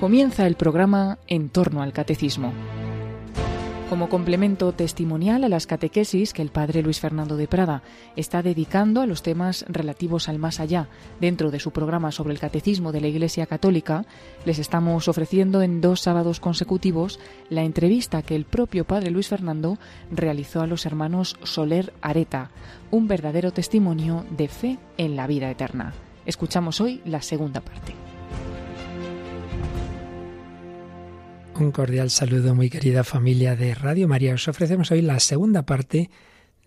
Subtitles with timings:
[0.00, 2.54] Comienza el programa En torno al catecismo.
[3.90, 7.82] Como complemento testimonial a las catequesis que el padre Luis Fernando de Prada
[8.16, 10.88] está dedicando a los temas relativos al más allá
[11.20, 14.06] dentro de su programa sobre el catecismo de la Iglesia Católica,
[14.46, 19.76] les estamos ofreciendo en dos sábados consecutivos la entrevista que el propio padre Luis Fernando
[20.10, 22.52] realizó a los hermanos Soler Areta,
[22.90, 25.92] un verdadero testimonio de fe en la vida eterna.
[26.24, 27.92] Escuchamos hoy la segunda parte.
[31.60, 34.32] Un cordial saludo, muy querida familia de Radio María.
[34.32, 36.08] Os ofrecemos hoy la segunda parte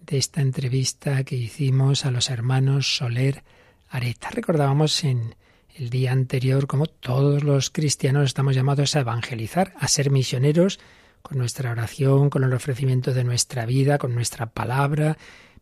[0.06, 3.42] de esta entrevista que hicimos a los hermanos Soler
[3.90, 4.30] Areta.
[4.30, 5.34] Recordábamos en
[5.76, 10.80] el día anterior cómo todos los cristianos estamos llamados a evangelizar, a ser misioneros
[11.24, 15.18] con nuestra oración, con el ofrecimiento de nuestra vida, con nuestra palabra,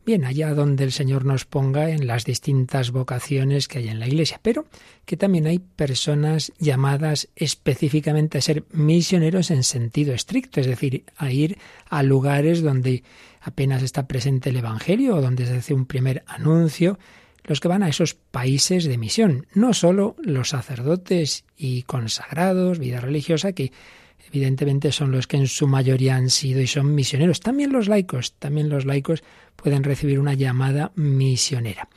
[0.05, 4.07] bien allá donde el Señor nos ponga en las distintas vocaciones que hay en la
[4.07, 4.65] Iglesia, pero
[5.05, 11.31] que también hay personas llamadas específicamente a ser misioneros en sentido estricto, es decir, a
[11.31, 11.57] ir
[11.89, 13.03] a lugares donde
[13.41, 16.99] apenas está presente el Evangelio o donde se hace un primer anuncio,
[17.43, 23.01] los que van a esos países de misión, no solo los sacerdotes y consagrados, vida
[23.01, 23.71] religiosa, que
[24.27, 27.39] evidentemente son los que en su mayoría han sido y son misioneros.
[27.39, 29.23] También los laicos, también los laicos
[29.55, 31.89] pueden recibir una llamada misionera.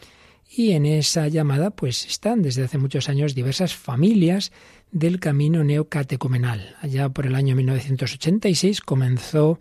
[0.57, 4.53] Y en esa llamada pues están desde hace muchos años diversas familias
[4.93, 6.77] del camino neocatecumenal.
[6.81, 9.59] Allá por el año 1986 comenzó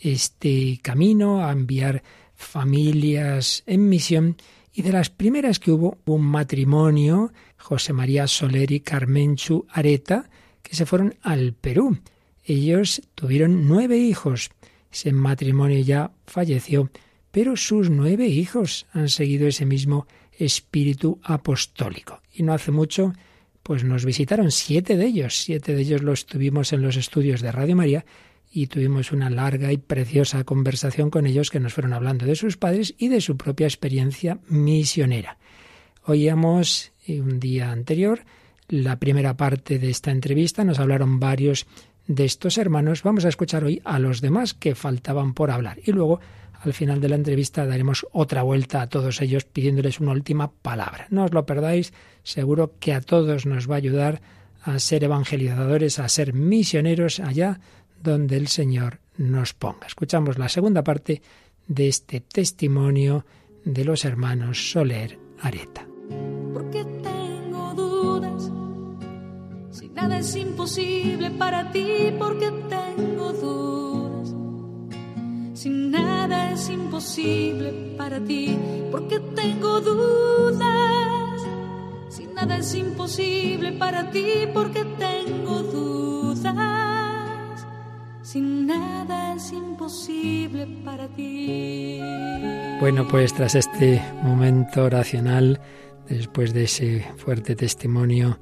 [0.00, 2.02] este camino a enviar
[2.34, 4.36] familias en misión
[4.74, 10.28] y de las primeras que hubo un matrimonio, José María Soler y Carmenchu Areta,
[10.64, 11.98] que se fueron al Perú.
[12.42, 14.50] Ellos tuvieron nueve hijos.
[14.90, 16.90] Ese matrimonio ya falleció,
[17.30, 22.20] pero sus nueve hijos han seguido ese mismo espíritu apostólico.
[22.32, 23.12] Y no hace mucho,
[23.62, 25.36] pues nos visitaron siete de ellos.
[25.36, 28.04] Siete de ellos los tuvimos en los estudios de Radio María
[28.50, 32.56] y tuvimos una larga y preciosa conversación con ellos que nos fueron hablando de sus
[32.56, 35.38] padres y de su propia experiencia misionera.
[36.04, 38.20] Oíamos eh, un día anterior
[38.68, 41.66] la primera parte de esta entrevista, nos hablaron varios
[42.06, 45.92] de estos hermanos, vamos a escuchar hoy a los demás que faltaban por hablar y
[45.92, 46.20] luego
[46.60, 51.06] al final de la entrevista daremos otra vuelta a todos ellos pidiéndoles una última palabra.
[51.10, 51.92] No os lo perdáis,
[52.22, 54.22] seguro que a todos nos va a ayudar
[54.62, 57.60] a ser evangelizadores, a ser misioneros allá
[58.02, 59.86] donde el Señor nos ponga.
[59.86, 61.22] Escuchamos la segunda parte
[61.66, 63.26] de este testimonio
[63.64, 65.86] de los hermanos Soler Areta.
[70.04, 74.34] Nada es imposible para ti porque tengo dudas.
[75.54, 78.58] Si nada es imposible para ti
[78.90, 81.40] porque tengo dudas.
[82.10, 86.52] Si nada es imposible para ti porque tengo dudas.
[88.20, 91.98] Si nada es imposible para ti.
[92.78, 95.62] Bueno, pues tras este momento oracional,
[96.10, 98.38] después de ese fuerte testimonio,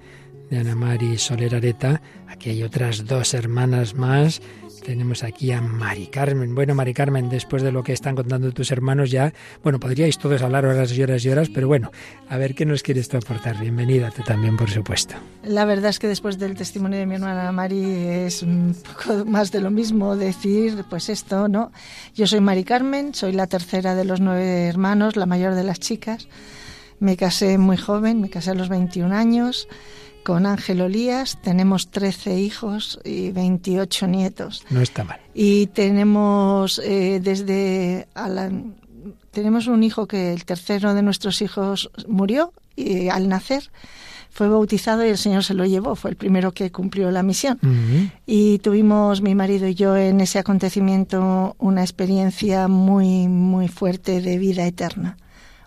[0.53, 2.03] de Ana Mari Soler Areta.
[2.29, 4.43] Aquí hay otras dos hermanas más.
[4.85, 6.55] Tenemos aquí a Mari Carmen.
[6.55, 9.33] Bueno, Mari Carmen, después de lo que están contando tus hermanos ya,
[9.63, 11.91] bueno, podríais todos hablar horas y horas y horas, pero bueno,
[12.29, 13.59] a ver qué nos quieres tú aportar.
[13.61, 15.15] Bienvenida tú también, por supuesto.
[15.43, 19.53] La verdad es que después del testimonio de mi hermana Mari es un poco más
[19.53, 21.73] de lo mismo decir, pues esto, ¿no?
[22.15, 25.81] Yo soy Mari Carmen, soy la tercera de los nueve hermanos, la mayor de las
[25.81, 26.29] chicas.
[27.01, 29.67] Me casé muy joven, me casé a los 21 años
[30.25, 34.65] con Ángel Olías tenemos 13 hijos y 28 nietos.
[34.71, 35.21] No está mal.
[35.35, 38.07] Y tenemos eh, desde
[39.31, 43.71] tenemos un hijo que el tercero de nuestros hijos murió y al nacer
[44.31, 47.59] fue bautizado y el Señor se lo llevó, fue el primero que cumplió la misión.
[48.27, 54.39] Y tuvimos mi marido y yo en ese acontecimiento una experiencia muy muy fuerte de
[54.39, 55.19] vida eterna,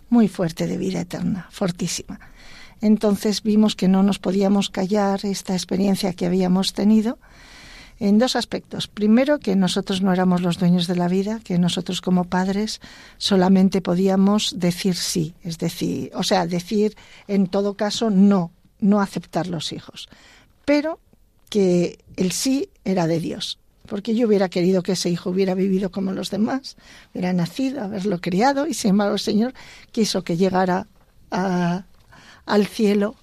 [0.08, 2.18] muy fuerte de vida eterna, fortísima.
[2.80, 7.18] Entonces vimos que no nos podíamos callar esta experiencia que habíamos tenido
[7.98, 8.88] en dos aspectos.
[8.88, 12.80] Primero, que nosotros no éramos los dueños de la vida, que nosotros como padres
[13.18, 16.96] solamente podíamos decir sí, es decir, o sea, decir
[17.26, 18.50] en todo caso no,
[18.80, 20.08] no aceptar los hijos.
[20.64, 21.00] Pero
[21.48, 25.90] que el sí era de Dios, porque yo hubiera querido que ese hijo hubiera vivido
[25.90, 26.76] como los demás,
[27.14, 29.54] hubiera nacido, haberlo criado, y sin embargo el Señor
[29.92, 30.86] quiso que llegara
[31.30, 31.84] a,
[32.46, 33.14] al cielo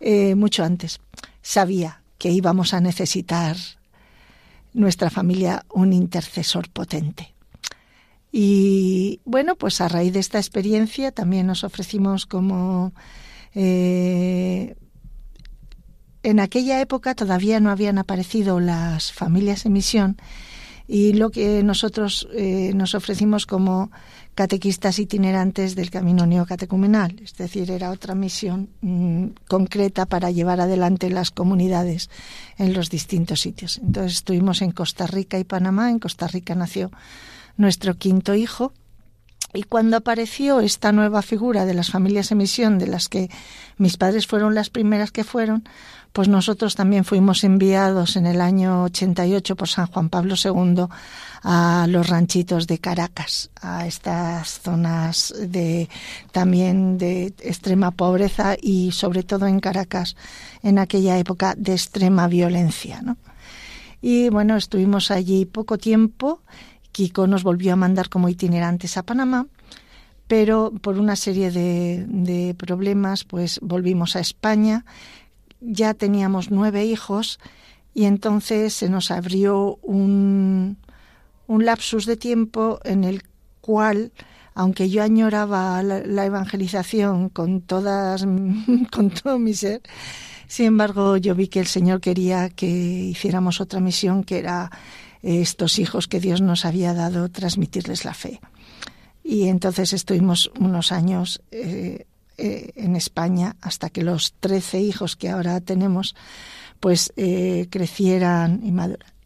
[0.00, 1.00] eh, mucho antes.
[1.42, 3.56] Sabía que íbamos a necesitar
[4.72, 7.34] nuestra familia un intercesor potente.
[8.30, 12.92] Y bueno, pues a raíz de esta experiencia también nos ofrecimos como
[13.54, 14.76] eh,
[16.22, 20.16] en aquella época todavía no habían aparecido las familias en misión
[20.86, 23.90] y lo que nosotros eh, nos ofrecimos como
[24.38, 31.10] catequistas itinerantes del camino neocatecumenal, es decir, era otra misión mm, concreta para llevar adelante
[31.10, 32.08] las comunidades
[32.56, 33.78] en los distintos sitios.
[33.78, 36.92] Entonces estuvimos en Costa Rica y Panamá, en Costa Rica nació
[37.56, 38.72] nuestro quinto hijo,
[39.54, 43.30] y cuando apareció esta nueva figura de las familias en misión, de las que
[43.76, 45.64] mis padres fueron las primeras que fueron,
[46.18, 50.86] pues nosotros también fuimos enviados en el año 88 por San Juan Pablo II
[51.44, 55.88] a los ranchitos de Caracas, a estas zonas de
[56.32, 60.16] también de extrema pobreza y sobre todo en Caracas
[60.64, 63.16] en aquella época de extrema violencia, ¿no?
[64.02, 66.42] Y bueno, estuvimos allí poco tiempo.
[66.90, 69.46] Kiko nos volvió a mandar como itinerantes a Panamá
[70.26, 74.84] pero por una serie de, de, problemas pues volvimos a España
[75.60, 77.38] ya teníamos nueve hijos
[77.94, 80.78] y entonces se nos abrió un,
[81.46, 83.22] un lapsus de tiempo en el
[83.60, 84.12] cual
[84.54, 88.24] aunque yo añoraba la, evangelización con todas
[88.92, 89.82] con todo mi ser
[90.46, 94.70] sin embargo yo vi que el Señor quería que hiciéramos otra misión que era
[95.22, 98.40] estos hijos que Dios nos había dado transmitirles la fe.
[99.22, 102.06] Y entonces estuvimos unos años eh,
[102.38, 106.14] eh, en España hasta que los trece hijos que ahora tenemos
[106.80, 108.60] pues eh, crecieran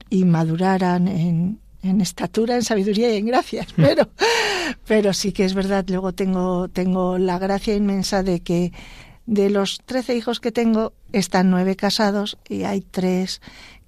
[0.09, 4.09] y, maduraran en, en estatura, en sabiduría y en gracia, pero,
[4.87, 8.73] pero sí que es verdad, luego tengo, tengo la gracia inmensa de que
[9.26, 13.41] de los trece hijos que tengo, están nueve casados y hay tres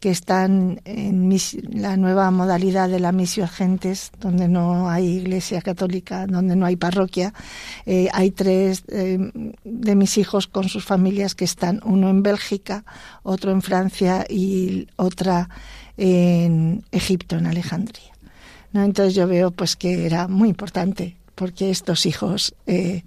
[0.04, 1.34] que están en
[1.72, 6.76] la nueva modalidad de la misión gentes, donde no hay iglesia católica, donde no hay
[6.76, 7.32] parroquia.
[7.86, 9.18] Eh, hay tres eh,
[9.64, 12.84] de mis hijos con sus familias que están, uno en Bélgica,
[13.22, 15.48] otro en Francia y otra
[15.96, 18.12] en Egipto, en Alejandría.
[18.74, 23.04] Entonces yo veo pues que era muy importante porque estos hijos eh,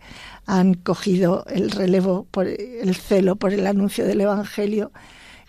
[0.47, 4.91] han cogido el relevo por el celo por el anuncio del Evangelio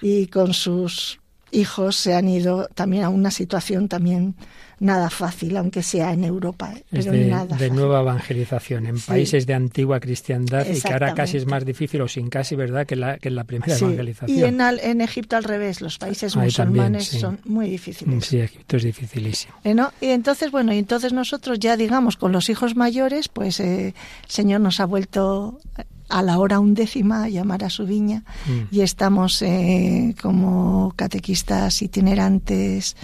[0.02, 4.34] y con sus hijos se han ido también a una situación también
[4.80, 6.72] nada fácil, aunque sea en Europa.
[6.74, 6.84] ¿eh?
[6.90, 11.36] Pero de, nada de nueva evangelización en países de antigua cristiandad y que ahora casi
[11.36, 14.38] es más difícil o sin casi, ¿verdad?, que la, que la primera evangelización.
[14.38, 18.24] Y en, en, Egipto al revés, los países musulmanes son muy difíciles.
[18.24, 19.54] Sí, Egipto es dificilísimo.
[19.64, 19.92] ¿Eh, no?
[20.00, 24.30] Y entonces, bueno, y entonces nosotros ya, digamos, con los hijos mayores, pues eh, el
[24.30, 25.60] Señor nos ha vuelto
[26.08, 28.74] a la hora undécima a llamar a su viña mm.
[28.74, 32.96] y estamos eh, como catequistas itinerantes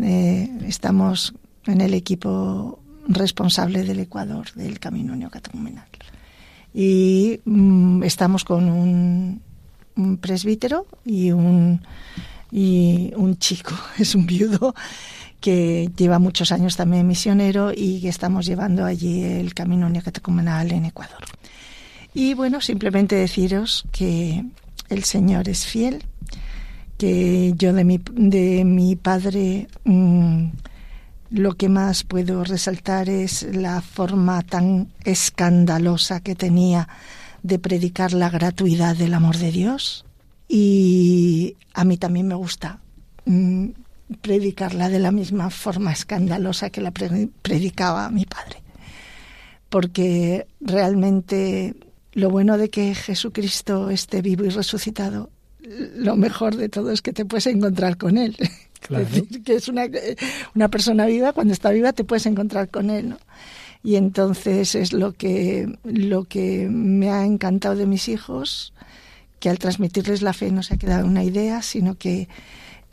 [0.00, 1.34] eh, estamos
[1.66, 5.86] en el equipo responsable del Ecuador del Camino Neocatecumenal.
[6.72, 9.42] Y mm, estamos con un,
[10.20, 11.80] presbítero y un,
[12.52, 14.74] y un chico, es un viudo
[15.40, 20.84] que lleva muchos años también misionero y que estamos llevando allí el Camino Neocatecumenal en
[20.84, 21.24] Ecuador.
[22.14, 24.44] Y bueno, simplemente deciros que
[24.88, 26.04] el Señor es fiel,
[26.96, 30.46] que yo de mi, de mi padre mm,
[31.30, 36.88] lo que más puedo resaltar es la forma tan escandalosa que tenía
[37.42, 40.04] de predicar la gratuidad del amor de Dios.
[40.48, 42.80] Y a mí también me gusta
[43.26, 43.66] mm,
[44.22, 48.62] predicarla de la misma forma escandalosa que la predicaba mi padre.
[49.68, 51.76] Porque realmente
[52.18, 55.30] lo bueno de que Jesucristo esté vivo y resucitado
[55.68, 58.36] lo mejor de todo es que te puedes encontrar con él.
[59.44, 59.86] que es una,
[60.54, 63.18] una persona viva, cuando está viva te puedes encontrar con él, ¿no?
[63.82, 68.72] Y entonces es lo que, lo que me ha encantado de mis hijos,
[69.38, 72.28] que al transmitirles la fe no se ha quedado una idea, sino que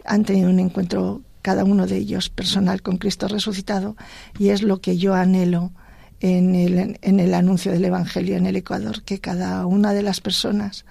[0.06, 3.96] han tenido un encuentro cada uno de ellos personal con Cristo resucitado
[4.38, 5.72] y es lo que yo anhelo
[6.20, 10.22] en el, en el anuncio del Evangelio en el Ecuador, que cada una de las
[10.22, 10.86] personas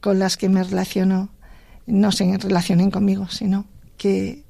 [0.00, 1.30] con las que me relaciono
[1.86, 3.66] no se relacionen conmigo, sino
[3.96, 4.44] que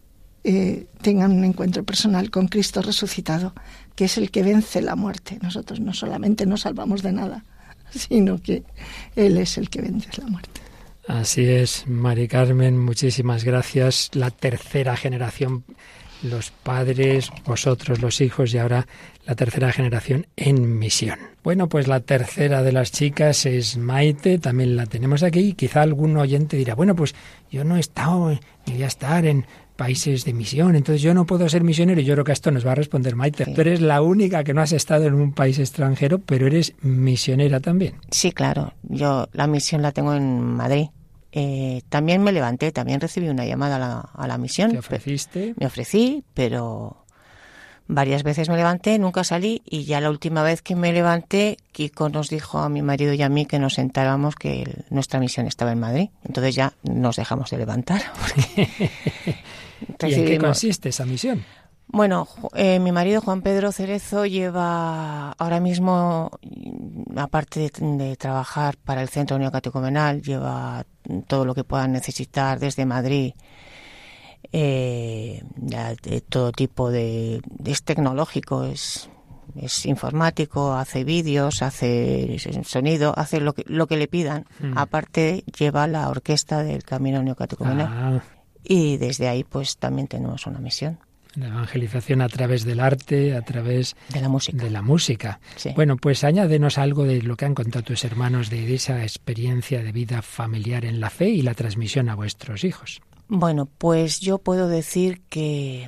[0.45, 3.55] eh, tengan un encuentro personal con Cristo resucitado,
[3.95, 5.39] que es el que vence la muerte.
[5.43, 7.45] Nosotros no solamente nos salvamos de nada,
[7.91, 8.65] sino que
[9.17, 10.61] Él es el que vence la muerte.
[11.07, 14.11] Así es, Mari Carmen, muchísimas gracias.
[14.13, 15.65] La tercera generación,
[16.23, 18.87] los padres, vosotros los hijos y ahora
[19.27, 21.19] la tercera generación en misión.
[21.45, 25.53] Bueno, pues la tercera de las chicas es Maite, también la tenemos aquí.
[25.53, 27.15] Quizá algún oyente dirá, bueno, pues
[27.51, 28.31] yo no he estado
[28.67, 29.47] ni voy a estar en
[29.77, 32.01] países de misión, entonces yo no puedo ser misionero.
[32.01, 33.47] Y yo creo que esto nos va a responder Maite.
[33.47, 37.61] Tú eres la única que no has estado en un país extranjero, pero eres misionera
[37.61, 37.95] también.
[38.11, 38.75] Sí, claro.
[38.83, 40.89] Yo la misión la tengo en Madrid.
[41.41, 44.73] Eh, también me levanté, también recibí una llamada a la, a la misión.
[44.73, 45.55] ¿Te ofreciste?
[45.59, 47.05] Me ofrecí, pero
[47.87, 52.09] varias veces me levanté, nunca salí y ya la última vez que me levanté, Kiko
[52.11, 55.47] nos dijo a mi marido y a mí que nos sentáramos que el- nuestra misión
[55.47, 56.09] estaba en Madrid.
[56.25, 58.03] Entonces ya nos dejamos de levantar.
[58.21, 61.45] porque ¿Y en qué consiste esa misión?
[61.91, 68.77] bueno, eh, mi marido Juan Pedro Cerezo lleva ahora mismo, mm, aparte de, de trabajar
[68.77, 70.85] para el Centro Neocatecumenal, lleva
[71.27, 73.35] todo lo que puedan necesitar desde Madrid,
[74.53, 79.11] eh, de todo tipo de, es tecnológico, es,
[79.57, 84.47] es informático, hace vídeos, hace sonido, hace lo que, lo que le pidan.
[84.61, 84.79] Mm.
[84.79, 88.23] Aparte lleva la orquesta del Camino Neocatecumenal Ah,
[88.63, 90.99] y desde ahí pues también tenemos una misión
[91.35, 94.63] la evangelización a través del arte, a través de la música.
[94.63, 95.41] de la música.
[95.57, 95.71] Sí.
[95.77, 99.93] Bueno, pues añádenos algo de lo que han contado tus hermanos de esa experiencia de
[99.93, 103.01] vida familiar en la fe y la transmisión a vuestros hijos.
[103.29, 105.87] Bueno, pues yo puedo decir que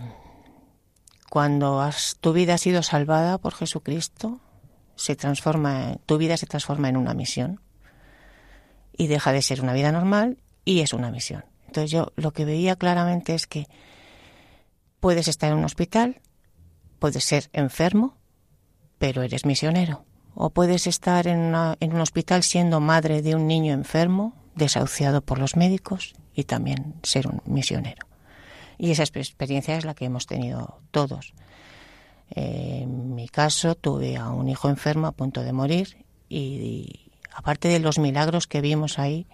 [1.29, 4.41] cuando has- tu vida ha sido salvada por Jesucristo,
[4.97, 7.61] se transforma, tu vida se transforma en una misión
[8.97, 11.45] y deja de ser una vida normal y es una misión.
[11.67, 13.67] Entonces yo lo que veía claramente es que
[15.01, 16.21] puedes estar en un hospital,
[16.99, 18.17] puedes ser enfermo,
[18.99, 20.05] pero eres misionero.
[20.35, 25.57] O puedes estar en, un hospital siendo madre de un niño enfermo, desahuciado por los
[25.57, 28.07] médicos, y también ser un misionero.
[28.79, 31.35] Y esa exper- experiencia es la que hemos tenido todos.
[32.31, 37.11] Eh, en mi caso, tuve a un hijo enfermo a punto de morir y, y
[37.35, 39.27] aparte de los milagros que vimos ahí,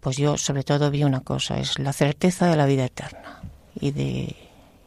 [0.00, 3.40] pues yo sobre todo vi una cosa, es la certeza de la vida eterna
[3.78, 4.36] y de,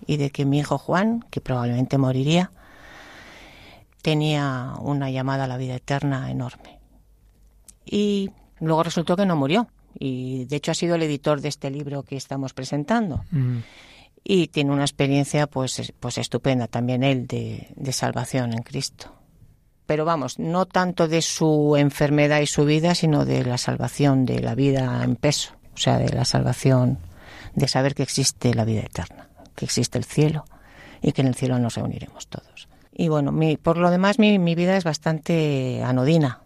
[0.08, 2.52] y de que mi hijo Juan, que probablemente moriría,
[4.02, 6.80] tenía una llamada a la vida eterna enorme.
[7.86, 8.30] Y
[8.60, 9.68] luego resultó que no murió.
[9.98, 13.24] Y de hecho ha sido el editor de este libro que estamos presentando.
[13.32, 13.58] Mm,
[14.26, 19.12] Y tiene una experiencia pues, es- pues estupenda también él de, de salvación en Cristo.
[19.86, 24.40] Pero vamos, no tanto de su enfermedad y su vida, sino de la salvación de
[24.40, 25.52] la vida en peso.
[25.74, 27.00] O sea, de la salvación
[27.54, 30.46] de saber que existe la vida eterna, que existe el cielo
[31.02, 32.68] y que en el cielo nos reuniremos todos.
[32.96, 36.42] Y bueno, mi, por lo demás mi, mi vida es bastante anodina.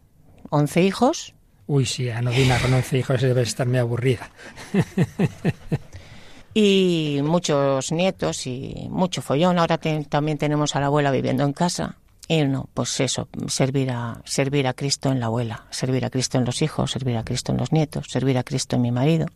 [0.50, 1.34] Once hijos,
[1.70, 4.30] Uy, sí, Anodina con 11 hijos debe estar muy aburrida.
[6.54, 9.60] y muchos nietos y mucho follón.
[9.60, 11.98] Ahora te- también tenemos a la abuela viviendo en casa.
[12.30, 16.38] Y no, pues eso, servir a, servir a Cristo en la abuela, servir a Cristo
[16.38, 19.28] en los hijos, servir a Cristo en los nietos, servir a Cristo en mi marido,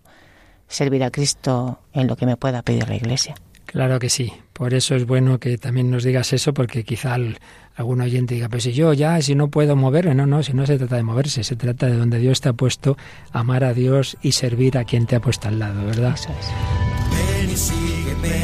[0.67, 3.35] servir a Cristo en lo que me pueda pedir la iglesia.
[3.65, 4.34] Claro que sí.
[4.53, 7.39] Por eso es bueno que también nos digas eso, porque quizá al-
[7.75, 10.65] algún oyente diga, pues si yo ya, si no puedo moverme, no, no, si no
[10.65, 12.98] se trata de moverse, se trata de donde Dios te ha puesto,
[13.32, 16.13] amar a Dios y servir a quien te ha puesto al lado, ¿verdad?
[16.15, 16.27] Es.
[16.30, 18.41] Ven y sígueme.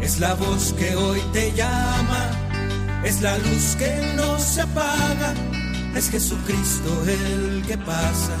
[0.00, 2.30] Es la voz que hoy te llama.
[3.04, 5.34] Es la luz que no se apaga.
[5.96, 8.36] Es Jesucristo el que pasa.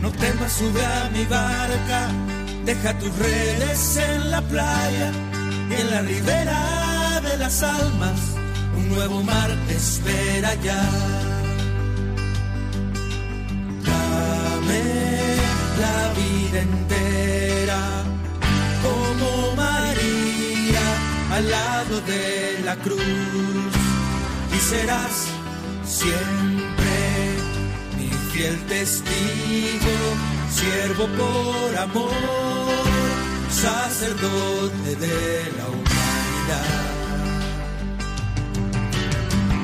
[0.00, 2.10] No temas, sube a mi barca.
[2.64, 5.12] Deja tus redes en la playa
[5.70, 8.20] y en la ribera de las almas.
[8.76, 10.82] Un nuevo mar te espera ya.
[13.84, 14.82] Dame
[15.82, 17.82] la vida entera
[18.82, 20.86] como María
[21.32, 23.74] al lado de la cruz
[24.56, 25.26] y serás
[25.84, 26.94] siempre
[27.98, 29.96] mi fiel testigo,
[30.50, 32.53] siervo por amor,
[33.54, 36.84] sacerdote de la humanidad.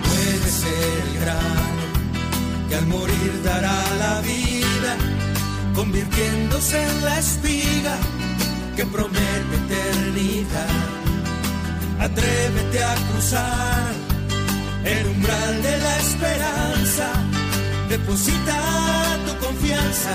[0.09, 1.85] Puede ser el grano
[2.69, 4.93] que al morir dará la vida,
[5.75, 7.97] convirtiéndose en la espiga
[8.77, 10.77] que promete eternidad.
[11.99, 13.93] Atrévete a cruzar
[14.85, 17.07] el umbral de la esperanza.
[17.89, 18.59] Deposita
[19.27, 20.15] tu confianza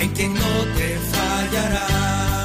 [0.00, 2.35] en quien no te fallará.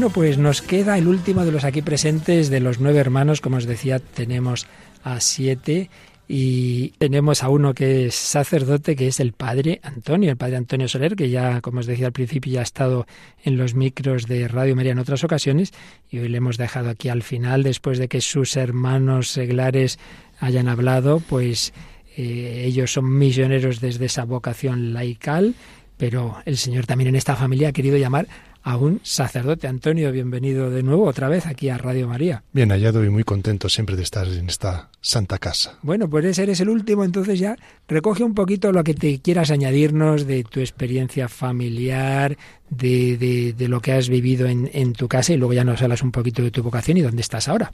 [0.00, 3.58] Bueno, pues nos queda el último de los aquí presentes, de los nueve hermanos, como
[3.58, 4.66] os decía, tenemos
[5.04, 5.90] a siete
[6.26, 10.88] y tenemos a uno que es sacerdote, que es el padre Antonio, el padre Antonio
[10.88, 13.06] Soler, que ya, como os decía al principio, ya ha estado
[13.44, 15.70] en los micros de Radio María en otras ocasiones.
[16.08, 19.98] Y hoy le hemos dejado aquí al final, después de que sus hermanos seglares
[20.38, 21.74] hayan hablado, pues
[22.16, 25.54] eh, ellos son misioneros desde esa vocación laical,
[25.98, 28.28] pero el Señor también en esta familia ha querido llamar
[28.62, 29.66] a un sacerdote.
[29.66, 32.44] Antonio, bienvenido de nuevo otra vez aquí a Radio María.
[32.52, 35.78] Bien hallado y muy contento siempre de estar en esta santa casa.
[35.82, 37.56] Bueno, pues eres el último, entonces ya
[37.88, 42.36] recoge un poquito lo que te quieras añadirnos de tu experiencia familiar,
[42.68, 46.02] de, de, lo que has vivido en, en, tu casa y luego ya nos hablas
[46.02, 47.70] un poquito de tu vocación y dónde estás ahora.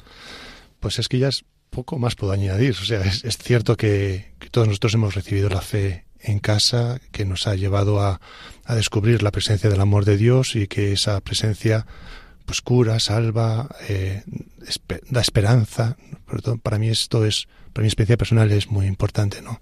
[0.81, 2.71] Pues es que ya es poco más puedo añadir.
[2.71, 7.01] O sea, es, es cierto que, que todos nosotros hemos recibido la fe en casa
[7.13, 8.21] que nos ha llevado a,
[8.65, 11.87] a, descubrir la presencia del amor de Dios y que esa presencia
[12.47, 14.23] pues cura, salva, eh,
[15.11, 15.97] da esperanza.
[16.63, 19.61] Para mí esto es, para mi experiencia personal es muy importante, ¿no?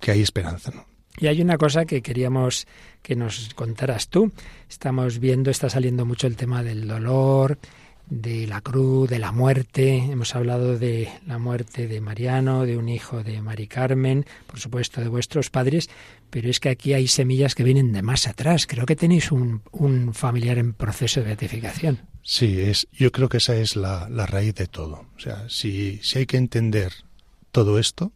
[0.00, 0.72] Que hay esperanza.
[1.18, 2.66] Y hay una cosa que queríamos
[3.02, 4.32] que nos contaras tú.
[4.68, 7.58] Estamos viendo, está saliendo mucho el tema del dolor,
[8.10, 9.96] de la cruz, de la muerte.
[9.96, 15.00] Hemos hablado de la muerte de Mariano, de un hijo de Mari Carmen, por supuesto
[15.00, 15.88] de vuestros padres,
[16.28, 18.66] pero es que aquí hay semillas que vienen de más atrás.
[18.66, 22.00] Creo que tenéis un, un familiar en proceso de beatificación.
[22.22, 25.06] Sí, es, yo creo que esa es la, la raíz de todo.
[25.16, 26.92] O sea, si, si hay que entender
[27.52, 28.12] todo esto,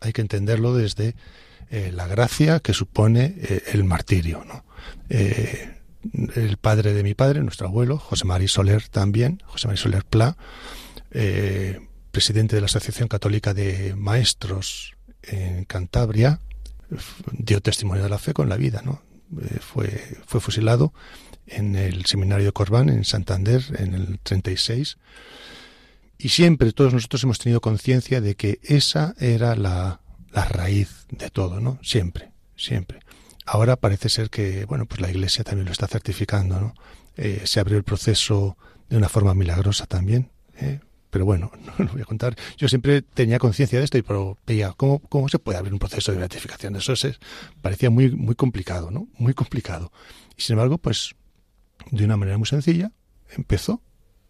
[0.00, 1.14] hay que entenderlo desde
[1.70, 4.64] eh, la gracia que supone eh, el martirio, ¿no?
[5.08, 5.81] Eh,
[6.34, 10.36] el padre de mi padre, nuestro abuelo, José María Soler también, José María Soler Pla,
[11.10, 16.40] eh, presidente de la Asociación Católica de Maestros en Cantabria,
[17.32, 19.02] dio testimonio de la fe con la vida, ¿no?
[19.40, 20.92] Eh, fue, fue fusilado
[21.46, 24.98] en el seminario de Corbán, en Santander, en el 36.
[26.18, 30.00] Y siempre todos nosotros hemos tenido conciencia de que esa era la,
[30.32, 31.78] la raíz de todo, ¿no?
[31.82, 33.00] Siempre, siempre.
[33.44, 36.74] Ahora parece ser que, bueno, pues la Iglesia también lo está certificando, ¿no?
[37.16, 38.56] Eh, se abrió el proceso
[38.88, 40.80] de una forma milagrosa también, ¿eh?
[41.10, 42.34] pero bueno, no lo voy a contar.
[42.56, 45.78] Yo siempre tenía conciencia de esto y pero veía cómo, cómo se puede abrir un
[45.78, 46.76] proceso de beatificación.
[46.76, 47.18] Eso es,
[47.60, 49.08] parecía muy, muy complicado, ¿no?
[49.18, 49.92] Muy complicado.
[50.36, 51.14] Y sin embargo, pues
[51.90, 52.92] de una manera muy sencilla
[53.30, 53.82] empezó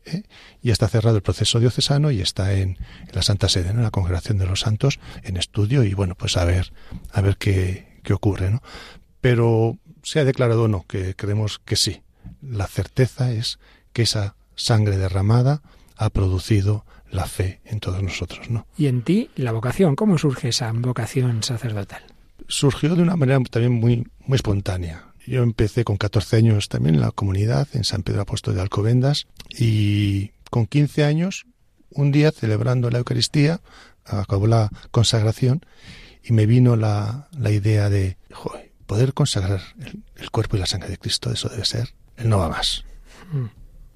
[0.06, 0.22] ¿eh?
[0.60, 2.78] y está cerrado el proceso diocesano y está en,
[3.12, 6.44] la Santa Sede, en la Congregación de los Santos, en estudio y bueno, pues a
[6.44, 6.72] ver,
[7.12, 8.62] a ver qué, qué ocurre, ¿no?
[9.22, 12.02] Pero se ha declarado o no, que creemos que sí.
[12.42, 13.58] La certeza es
[13.94, 15.62] que esa sangre derramada
[15.96, 18.66] ha producido la fe en todos nosotros, ¿no?
[18.76, 22.02] Y en ti, la vocación, ¿cómo surge esa vocación sacerdotal?
[22.48, 25.12] Surgió de una manera también muy, muy espontánea.
[25.26, 29.26] Yo empecé con 14 años también en la comunidad, en San Pedro Apóstol de Alcobendas,
[29.50, 31.46] y con 15 años,
[31.90, 33.60] un día celebrando la Eucaristía,
[34.04, 35.64] acabó la consagración,
[36.24, 40.66] y me vino la, la idea de, joder, poder consagrar el, el, cuerpo y la
[40.66, 42.84] sangre de Cristo, eso debe ser, él no va más.
[43.32, 43.46] Mm.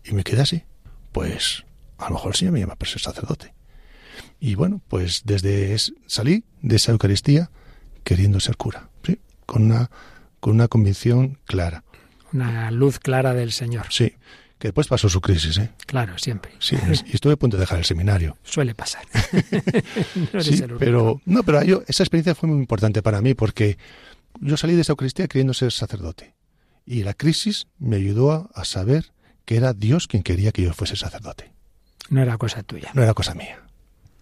[0.05, 0.63] Y me quedé así.
[1.13, 1.65] Pues
[1.99, 3.53] a lo mejor el Señor me llama para ser sacerdote.
[4.41, 7.51] Y bueno, pues desde es, salí de esa Eucaristía
[8.05, 9.21] queriendo ser cura, ¿sí?
[9.45, 9.91] con, una,
[10.41, 11.85] con una convicción clara.
[12.33, 13.89] Una luz clara del Señor.
[13.91, 14.15] Sí,
[14.59, 15.73] que después pasó su crisis, ¿eh?
[15.85, 16.53] Claro, siempre.
[16.59, 18.39] Sí, y estuve a punto de dejar el seminario.
[18.45, 19.05] Suele pasar.
[20.33, 23.77] no sí, pero no, pero yo, esa experiencia fue muy importante para mí porque
[24.41, 26.35] yo salí de esa Eucaristía queriendo ser sacerdote.
[26.85, 29.13] Y la crisis me ayudó a, a, saber
[29.45, 31.53] que era Dios quien quería que yo fuese sacerdote.
[32.09, 32.91] No era cosa tuya.
[32.95, 33.63] No era cosa mía.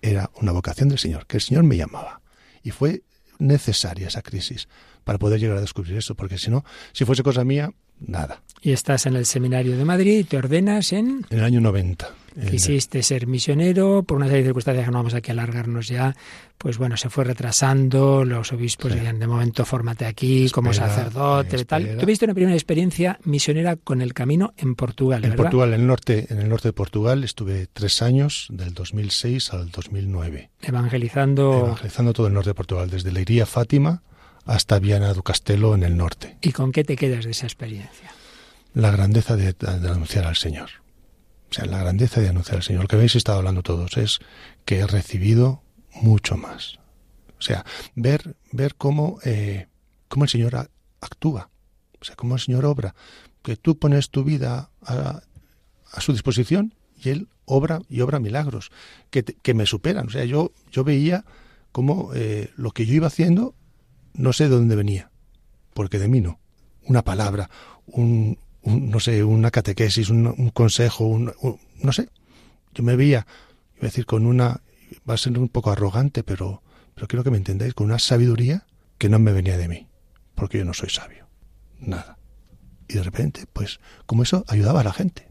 [0.00, 2.20] Era una vocación del Señor, que el Señor me llamaba.
[2.62, 3.02] Y fue
[3.38, 4.68] necesaria esa crisis
[5.04, 8.42] para poder llegar a descubrir eso, porque si no, si fuese cosa mía, nada.
[8.62, 11.26] Y estás en el seminario de Madrid y te ordenas en...
[11.30, 12.08] En el año 90.
[12.50, 16.16] Quisiste ser misionero, por una serie de circunstancias que no vamos aquí a alargarnos ya,
[16.58, 18.98] pues bueno, se fue retrasando, los obispos sí.
[18.98, 21.96] decían, de momento fórmate aquí espera, como sacerdote y tal.
[21.96, 25.44] Tuviste una primera experiencia misionera con el camino en Portugal, En ¿verdad?
[25.44, 29.70] Portugal, en el norte, en el norte de Portugal, estuve tres años, del 2006 al
[29.70, 30.50] 2009.
[30.62, 31.66] Evangelizando...
[31.66, 34.02] Evangelizando todo el norte de Portugal, desde Leiría, Fátima,
[34.44, 36.36] hasta Viana do Castelo en el norte.
[36.42, 38.10] ¿Y con qué te quedas de esa experiencia?
[38.74, 40.83] La grandeza de, de anunciar al Señor.
[41.54, 42.88] O sea, la grandeza de anunciar al Señor.
[42.88, 44.18] Que habéis estado hablando todos es
[44.64, 45.62] que he recibido
[45.92, 46.80] mucho más.
[47.38, 47.64] O sea,
[47.94, 49.68] ver, ver cómo, eh,
[50.08, 50.68] cómo el Señor
[51.00, 51.50] actúa.
[52.00, 52.96] O sea, cómo el Señor obra.
[53.40, 55.20] Que tú pones tu vida a,
[55.92, 58.72] a su disposición y Él obra y obra milagros
[59.10, 60.08] que, que me superan.
[60.08, 61.24] O sea, yo, yo veía
[61.70, 63.54] cómo eh, lo que yo iba haciendo
[64.12, 65.12] no sé de dónde venía,
[65.72, 66.40] porque de mí no.
[66.82, 67.48] Una palabra,
[67.86, 71.32] un, no sé, una catequesis, un, consejo, un,
[71.82, 72.08] no sé.
[72.74, 73.26] Yo me veía,
[73.76, 74.62] iba a decir, con una,
[75.08, 76.62] va a ser un poco arrogante, pero,
[76.94, 78.66] pero quiero que me entendáis, con una sabiduría
[78.98, 79.88] que no me venía de mí,
[80.34, 81.28] porque yo no soy sabio,
[81.78, 82.18] nada.
[82.88, 85.28] Y de repente, pues, como eso ayudaba a la gente,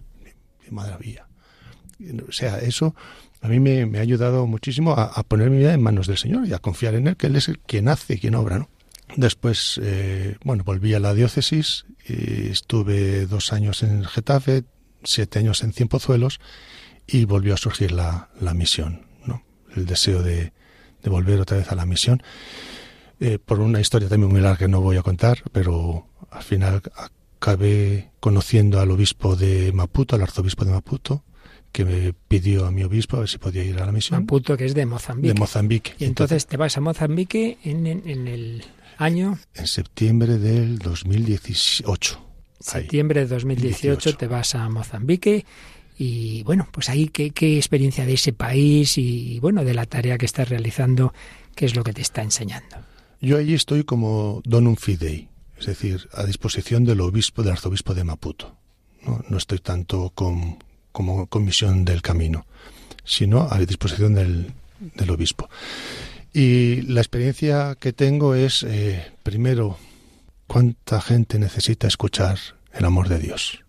[0.63, 1.28] qué maravilla.
[2.28, 2.96] O sea, eso
[3.41, 6.54] a mí me, ha ayudado muchísimo a, poner mi vida en manos del Señor y
[6.54, 8.69] a confiar en Él, que Él es el quien hace y quien obra, ¿no?
[9.15, 14.63] Después, eh, bueno, volví a la diócesis, y estuve dos años en Getafe,
[15.04, 16.39] siete años en Cienpozuelos
[17.08, 19.43] y volvió a surgir la, la misión, ¿no?
[19.76, 20.54] El deseo de,
[21.02, 22.23] de, volver otra vez a la misión.
[23.19, 26.82] Eh, por una historia también muy larga que no voy a contar, pero al final
[27.38, 31.23] acabé conociendo al obispo de Maputo, al arzobispo de Maputo,
[31.71, 34.21] que me pidió a mi obispo a ver si podía ir a la misión.
[34.21, 35.34] Maputo, que es de Mozambique.
[35.34, 35.93] De Mozambique.
[35.99, 38.63] Y entonces, te vas a Mozambique en, en, el
[38.97, 39.38] año...
[39.56, 42.19] En septiembre del 2018.
[42.60, 45.45] Septiembre de 2018 te vas a Mozambique
[45.97, 50.17] y bueno, pues ahí ¿qué, qué experiencia de ese país y bueno, de la tarea
[50.17, 51.13] que estás realizando,
[51.56, 52.77] qué es lo que te está enseñando.
[53.21, 58.03] Yo allí estoy como donum fidei, es decir, a disposición del obispo, del arzobispo de
[58.03, 58.56] Maputo.
[59.06, 60.58] No, no estoy tanto con,
[60.91, 62.45] como comisión del camino,
[63.03, 65.49] sino a disposición del, del obispo.
[66.34, 69.78] Y la experiencia que tengo es, eh, primero,
[70.48, 72.39] cuánta gente necesita escuchar
[72.72, 73.63] el amor de Dios,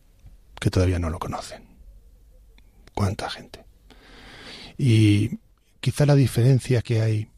[0.59, 1.63] que todavía no lo conocen.
[2.95, 3.65] Cuánta gente.
[4.79, 5.39] Y
[5.81, 7.29] quizá la diferencia que hay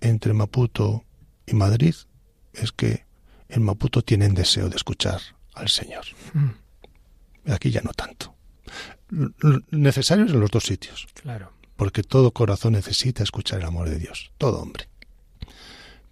[0.00, 1.04] entre Maputo
[1.46, 1.94] y Madrid
[2.52, 3.04] es que
[3.48, 5.20] en Maputo tienen deseo de escuchar
[5.54, 6.04] al Señor.
[6.32, 7.50] Mm.
[7.50, 8.36] Aquí ya no tanto
[9.70, 11.06] necesarios en los dos sitios.
[11.22, 11.52] Claro.
[11.76, 14.88] Porque todo corazón necesita escuchar el amor de Dios, todo hombre.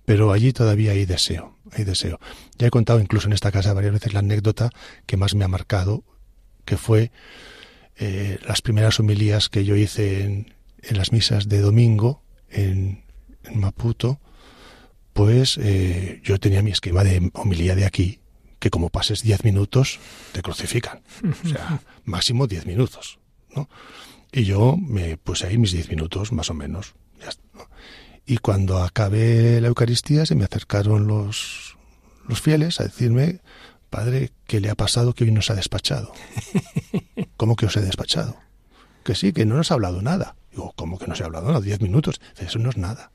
[0.05, 2.21] Pero allí todavía hay deseo, hay deseo.
[2.59, 4.71] Ya he contado incluso en esta casa varias veces la anécdota
[5.07, 6.05] que más me ha marcado,
[6.67, 7.11] que fue
[7.97, 13.03] eh, las primeras homilías que yo hice en, en las misas de domingo en,
[13.55, 14.21] Maputo,
[15.13, 18.21] pues eh, yo tenía mi esquema de homilía de aquí,
[18.59, 20.01] que como pases diez minutos
[20.33, 21.03] te crucifican.
[21.45, 23.19] O sea, máximo diez minutos.
[23.55, 23.69] ¿no?
[24.35, 26.95] Y yo me puse ahí mis diez minutos, más o menos.
[28.27, 31.77] Y cuando acabé la Eucaristía se me acercaron los,
[32.27, 33.41] los fieles a decirme,
[33.91, 36.13] Padre, ¿qué le ha pasado que hoy nos ha despachado?
[37.37, 38.37] ¿Cómo que os he despachado?
[39.05, 40.37] Que sí, que no nos ha hablado nada.
[40.51, 41.61] Digo, ¿cómo que no se ha hablado nada?
[41.61, 42.21] Diez minutos.
[42.39, 43.13] Eso no es nada.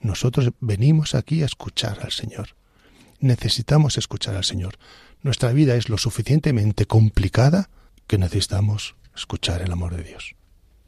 [0.00, 2.50] Nosotros venimos aquí a escuchar al Señor
[3.22, 4.78] necesitamos escuchar al Señor.
[5.22, 7.70] Nuestra vida es lo suficientemente complicada
[8.06, 10.34] que necesitamos escuchar el amor de Dios.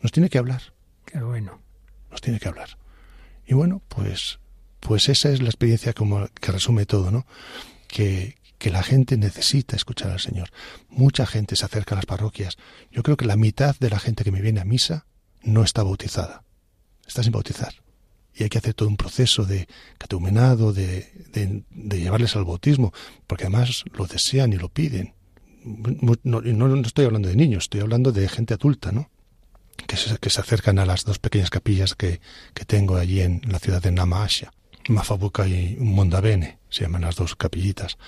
[0.04, 0.74] Nos tiene que hablar.
[1.06, 1.62] Qué bueno.
[2.10, 2.76] Nos tiene que hablar.
[3.46, 4.38] Y bueno, pues,
[4.80, 7.26] pues esa es la experiencia como que resume todo, ¿no?
[7.88, 10.50] Que, que la gente necesita escuchar al Señor.
[10.90, 12.58] Mucha gente se acerca a las parroquias.
[12.92, 15.06] Yo creo que la mitad de la gente que me viene a misa
[15.42, 16.44] no está bautizada.
[17.06, 17.72] Está sin bautizar
[18.36, 22.92] y hay que hacer todo un proceso de catecumenado, de, de, llevarles al bautismo,
[23.26, 25.14] porque además lo desean y lo piden.
[25.64, 29.08] No, no, estoy hablando de niños, estoy hablando de gente adulta, ¿no?
[29.87, 32.20] Que se, que se acercan a las dos pequeñas capillas que,
[32.54, 34.52] que tengo allí en la ciudad de Namasha,
[34.88, 37.98] Mafabuca y Mondabene, se llaman las dos capillitas.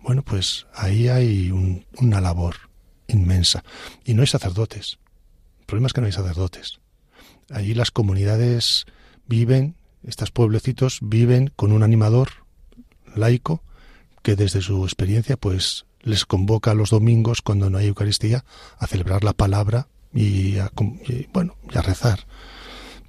[0.00, 1.50] Bueno, pues ahí hay
[1.98, 2.56] una labor
[3.06, 3.62] inmensa.
[4.04, 4.98] Y no hay sacerdotes.
[5.60, 6.80] El problema es que no hay sacerdotes.
[7.50, 8.86] Allí las comunidades
[9.26, 12.30] viven, estos pueblecitos viven con un animador
[13.14, 13.62] laico
[14.22, 18.44] que desde su experiencia pues les convoca los domingos cuando no hay Eucaristía
[18.78, 20.70] a celebrar la palabra y a,
[21.32, 22.26] bueno, y rezar.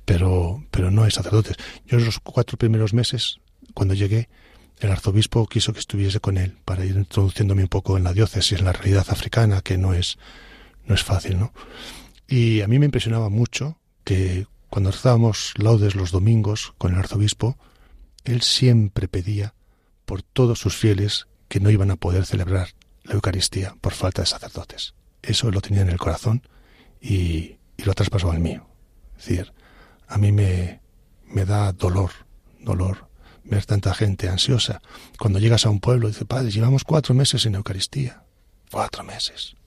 [0.05, 1.57] Pero, pero no hay sacerdotes.
[1.85, 3.39] Yo en los cuatro primeros meses,
[3.73, 4.29] cuando llegué,
[4.79, 8.59] el arzobispo quiso que estuviese con él para ir introduciéndome un poco en la diócesis,
[8.59, 10.17] en la realidad africana, que no es,
[10.85, 11.53] no es fácil, ¿no?
[12.27, 17.57] Y a mí me impresionaba mucho que cuando rezábamos laudes los domingos con el arzobispo,
[18.25, 19.53] él siempre pedía
[20.05, 22.69] por todos sus fieles que no iban a poder celebrar
[23.03, 24.95] la Eucaristía por falta de sacerdotes.
[25.21, 26.41] Eso lo tenía en el corazón
[27.03, 28.65] y, lo traspasó al mío.
[29.17, 29.53] Es decir,
[30.07, 30.79] a mí me,
[31.25, 32.11] me da dolor,
[32.61, 33.09] dolor
[33.43, 34.81] ver tanta gente ansiosa.
[35.19, 38.23] Cuando llegas a un pueblo, dice, Padre, llevamos cuatro meses en Eucaristía.
[38.71, 39.57] Cuatro meses.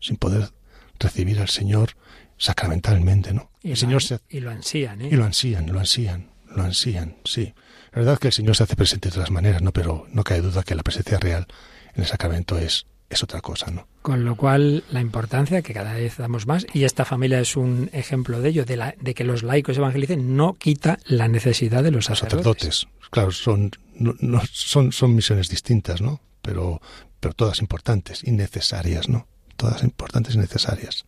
[0.00, 0.52] Sin poder
[0.98, 1.96] recibir al Señor
[2.36, 3.50] sacramentalmente, ¿no?
[3.62, 4.20] Y, el Señor se...
[4.28, 5.08] y lo ansían, ¿eh?
[5.10, 7.54] Y lo ansían, lo ansían, lo ansían, sí.
[7.92, 9.72] La verdad es que el Señor se hace presente de otras maneras, ¿no?
[9.72, 11.46] Pero no cabe duda que la presencia real
[11.94, 13.86] en el sacramento es, es otra cosa, ¿no?
[14.02, 17.88] Con lo cual, la importancia que cada vez damos más, y esta familia es un
[17.92, 21.90] ejemplo de ello, de, la, de que los laicos evangelicen, no quita la necesidad de
[21.90, 22.80] los sacerdotes.
[22.80, 22.86] sacerdotes.
[23.10, 26.20] Claro, son, no, son, son misiones distintas, ¿no?
[26.42, 26.80] Pero,
[27.20, 29.26] pero todas importantes y necesarias, ¿no?
[29.56, 31.06] Todas importantes y necesarias.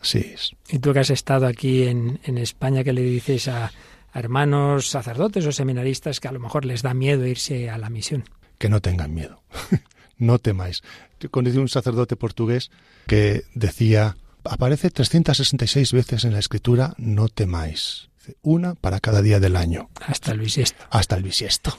[0.00, 0.52] Así es.
[0.68, 3.72] Y tú que has estado aquí en, en España, ¿qué le dices a,
[4.12, 7.90] a hermanos sacerdotes o seminaristas que a lo mejor les da miedo irse a la
[7.90, 8.24] misión?
[8.58, 9.42] Que no tengan miedo.
[10.18, 10.82] no temáis.
[11.30, 12.70] Conocí un sacerdote portugués
[13.06, 18.08] que decía, aparece 366 veces en la escritura, no temáis.
[18.42, 19.88] Una para cada día del año.
[20.04, 20.84] Hasta el bisiesto.
[20.90, 21.78] Hasta el bisiesto.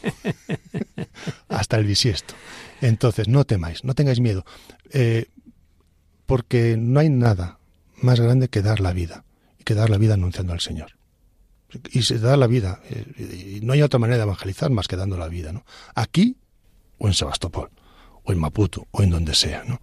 [1.50, 2.36] Hasta el bisiesto.
[2.80, 4.46] Entonces, no temáis, no tengáis miedo.
[4.92, 5.26] Eh,
[6.26, 7.60] porque no hay nada
[8.02, 9.26] más grande que dar la vida.
[9.60, 10.98] Y que dar la vida anunciando al Señor.
[11.92, 12.80] Y se da la vida.
[12.90, 15.52] Eh, y no hay otra manera de evangelizar más que dando la vida.
[15.52, 15.66] ¿no?
[15.96, 16.38] Aquí
[16.98, 17.72] o en Sebastopol
[18.28, 19.64] o en Maputo o en donde sea.
[19.64, 19.82] ¿no?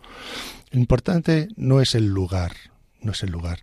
[0.70, 2.52] Lo importante no es el lugar,
[3.00, 3.60] no es el lugar,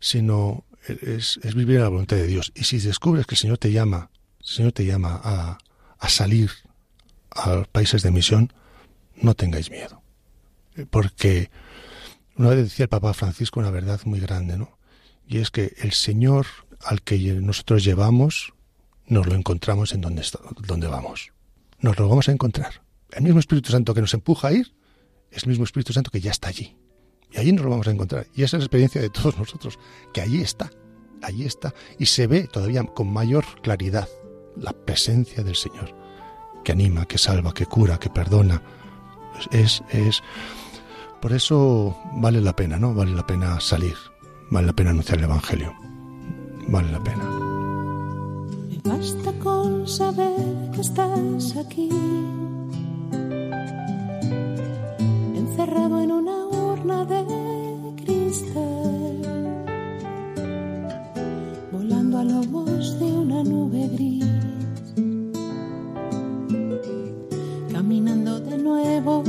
[0.00, 2.52] sino es, vivir a la voluntad de Dios.
[2.54, 5.58] Y si descubres que el Señor te llama, Señor te llama a,
[5.98, 6.50] a salir
[7.30, 8.52] a países de misión,
[9.14, 10.02] no tengáis miedo.
[10.90, 11.50] Porque
[12.36, 14.78] una vez decía el Papa Francisco una verdad muy grande, ¿no?
[15.26, 16.46] Y es que el Señor
[16.84, 18.54] al que nosotros llevamos,
[19.06, 21.32] nos lo encontramos en donde, está, donde vamos.
[21.80, 22.82] Nos lo vamos a encontrar.
[23.10, 24.74] El mismo Espíritu Santo que nos empuja a ir
[25.30, 26.76] es el mismo Espíritu Santo que ya está allí.
[27.30, 28.26] Y allí nos lo vamos a encontrar.
[28.34, 29.78] Y esa es la experiencia de todos nosotros,
[30.12, 30.70] que allí está,
[31.22, 31.74] allí está.
[31.98, 34.08] Y se ve todavía con mayor claridad
[34.56, 35.94] la presencia del Señor,
[36.64, 38.62] que anima, que salva, que cura, que perdona.
[39.50, 40.22] Es, es,
[41.20, 42.94] por eso vale la pena, ¿no?
[42.94, 43.94] Vale la pena salir,
[44.50, 45.74] vale la pena anunciar el Evangelio,
[46.68, 47.24] vale la pena.
[48.68, 51.88] Me basta con saber que estás aquí,
[55.68, 57.24] encerrado en una urna de
[58.02, 59.64] cristal,
[61.70, 64.24] volando a lomos de una nube gris,
[67.70, 69.22] caminando de nuevo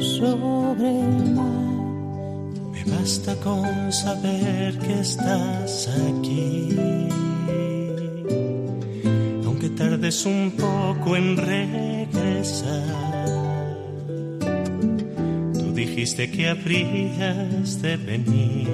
[0.00, 2.70] sobre el mar.
[2.72, 6.68] Me basta con saber que estás aquí.
[9.44, 13.00] Aunque tardes un poco en regresar.
[15.80, 18.68] Dijiste que habrías de venir.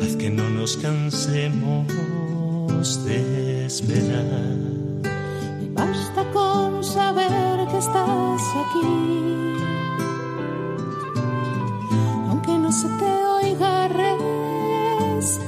[0.00, 1.88] Haz que no nos cansemos
[3.04, 4.58] de esperar.
[5.72, 8.86] Basta con saber que estás aquí.
[12.28, 13.88] Aunque no se te oiga
[15.18, 15.40] respirar.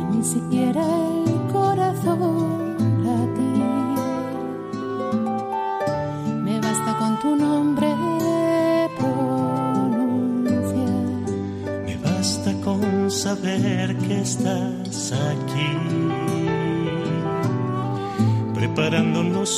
[0.00, 1.01] Y ni siquiera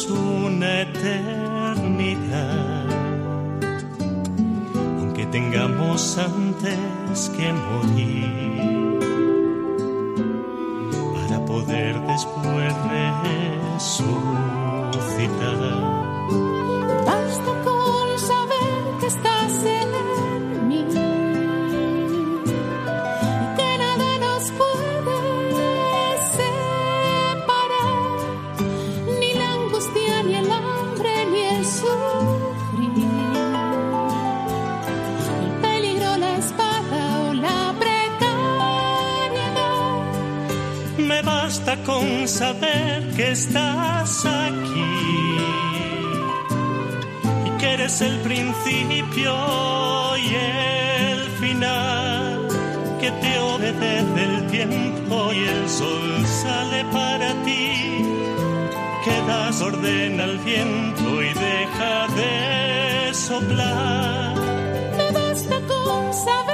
[0.09, 1.77] una eternidad.
[4.99, 8.84] Aunque tengamos antes que morir,
[42.35, 45.37] saber que estás aquí
[47.47, 49.33] y que eres el principio
[50.17, 52.49] y el final,
[53.01, 58.03] que te obedece el tiempo y el sol sale para ti,
[59.05, 64.35] que das orden al viento y deja de soplar.
[64.97, 66.54] Me basta con saber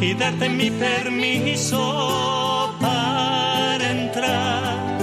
[0.00, 4.98] y darte mi permiso para entrar,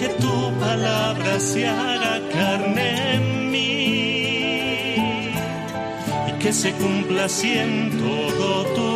[0.00, 5.34] que tu palabra se haga carne en mí
[6.28, 8.91] y que se cumpla en todo tu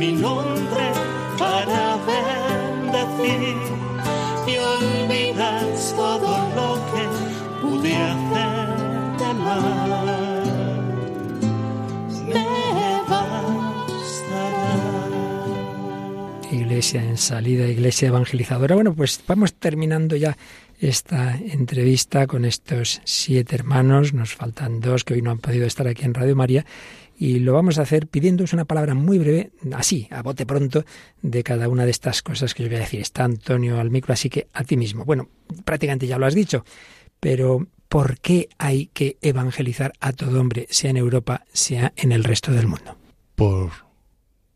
[0.00, 0.86] mi nombre
[1.38, 3.54] para bendecir
[4.46, 7.04] y olvidas todo lo que
[7.60, 7.94] pude
[9.44, 9.70] mal.
[16.50, 18.74] Iglesia en salida, iglesia evangelizadora.
[18.76, 20.34] Bueno, pues vamos terminando ya
[20.80, 24.14] esta entrevista con estos siete hermanos.
[24.14, 26.64] Nos faltan dos que hoy no han podido estar aquí en Radio María
[27.20, 30.86] y lo vamos a hacer pidiéndoos una palabra muy breve, así, a bote pronto,
[31.20, 32.98] de cada una de estas cosas que yo voy a decir.
[32.98, 35.04] Está Antonio al micro, así que a ti mismo.
[35.04, 35.28] Bueno,
[35.66, 36.64] prácticamente ya lo has dicho,
[37.20, 42.24] pero ¿por qué hay que evangelizar a todo hombre, sea en Europa, sea en el
[42.24, 42.96] resto del mundo?
[43.34, 43.70] Por,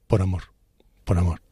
[0.06, 0.44] por amor,
[1.04, 1.42] por amor.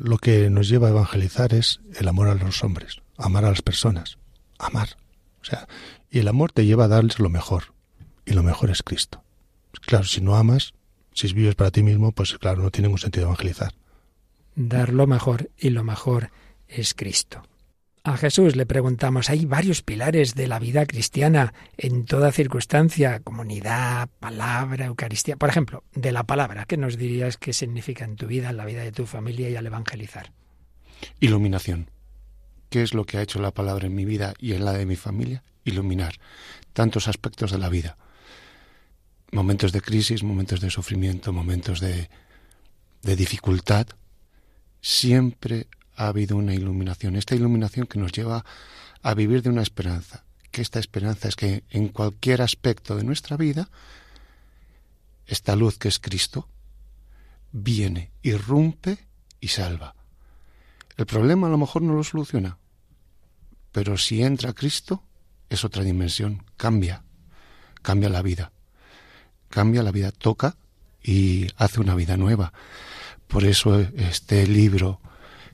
[0.00, 3.60] lo que nos lleva a evangelizar es el amor a los hombres, amar a las
[3.60, 4.16] personas,
[4.58, 4.96] amar.
[5.42, 5.68] O sea,
[6.10, 7.74] y el amor te lleva a darles lo mejor,
[8.24, 9.22] y lo mejor es Cristo.
[9.80, 10.74] Claro, si no amas,
[11.14, 13.74] si vives para ti mismo, pues claro, no tiene ningún sentido evangelizar.
[14.54, 16.30] Dar lo mejor y lo mejor
[16.68, 17.42] es Cristo.
[18.04, 24.08] A Jesús le preguntamos, hay varios pilares de la vida cristiana en toda circunstancia, comunidad,
[24.18, 25.36] palabra, Eucaristía.
[25.36, 28.64] Por ejemplo, de la palabra, ¿qué nos dirías que significa en tu vida, en la
[28.64, 30.32] vida de tu familia y al evangelizar?
[31.20, 31.90] Iluminación.
[32.70, 34.84] ¿Qué es lo que ha hecho la palabra en mi vida y en la de
[34.84, 35.44] mi familia?
[35.64, 36.14] Iluminar
[36.72, 37.96] tantos aspectos de la vida
[39.32, 42.10] momentos de crisis, momentos de sufrimiento, momentos de,
[43.02, 43.86] de dificultad,
[44.80, 47.16] siempre ha habido una iluminación.
[47.16, 48.44] Esta iluminación que nos lleva
[49.02, 50.24] a vivir de una esperanza.
[50.50, 53.70] Que esta esperanza es que en cualquier aspecto de nuestra vida,
[55.26, 56.48] esta luz que es Cristo,
[57.52, 58.98] viene, irrumpe
[59.40, 59.94] y salva.
[60.98, 62.58] El problema a lo mejor no lo soluciona,
[63.72, 65.02] pero si entra Cristo,
[65.48, 67.02] es otra dimensión, cambia,
[67.80, 68.52] cambia la vida
[69.52, 70.56] cambia la vida, toca
[71.04, 72.52] y hace una vida nueva.
[73.28, 75.00] Por eso este libro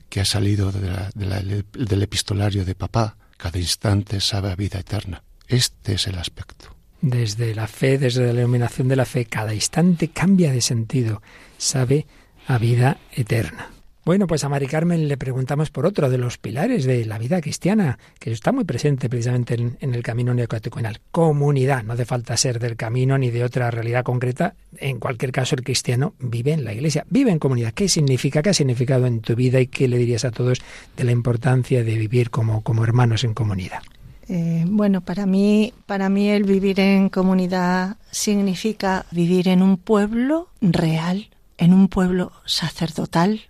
[0.09, 5.21] que ha salido del epistolario de papá, cada instante sabe a vida eterna.
[5.47, 6.75] Este es el aspecto.
[7.01, 11.21] Desde la fe, desde la iluminación de la fe, cada instante cambia de sentido,
[11.57, 12.07] sabe
[12.47, 13.69] a vida eterna.
[14.09, 17.41] Bueno, pues a Mari Carmen le preguntamos por otro de los pilares de la vida
[17.41, 20.99] cristiana, que está muy presente precisamente en, el camino neocatecumenal.
[21.11, 21.83] Comunidad.
[21.83, 24.55] No hace falta ser del camino ni de otra realidad concreta.
[24.77, 27.71] En cualquier caso, el cristiano vive en la iglesia, vive en comunidad.
[27.71, 28.41] ¿Qué significa?
[28.41, 30.57] ¿Qué ha significado en tu vida y qué le dirías a todos
[30.97, 33.83] de la importancia de vivir como, como hermanos en comunidad?
[34.27, 40.47] Eh, bueno, para mí, para mí el vivir en comunidad significa vivir en un pueblo
[40.61, 43.41] real, en un pueblo sacerdotal,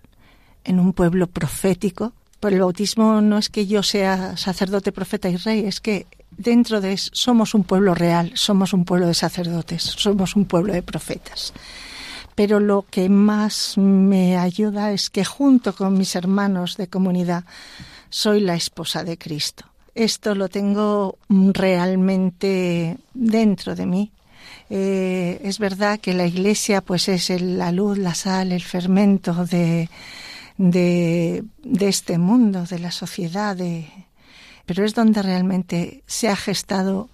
[0.64, 2.12] en un pueblo profético.
[2.40, 6.06] Por el bautismo no es que yo sea sacerdote, profeta y rey, es que
[6.36, 10.72] dentro de eso somos un pueblo real, somos un pueblo de sacerdotes, somos un pueblo
[10.72, 11.52] de profetas.
[12.34, 17.44] Pero lo que más me ayuda es que junto con mis hermanos de comunidad
[18.08, 19.64] soy la esposa de Cristo.
[19.94, 24.10] Esto lo tengo realmente dentro de mí.
[24.70, 29.90] Eh, es verdad que la Iglesia pues es la luz, la sal, el fermento de,
[30.60, 31.42] de,
[31.80, 33.88] este mundo, de la sociedad, de,
[34.66, 37.08] pero es donde realmente se ha gestado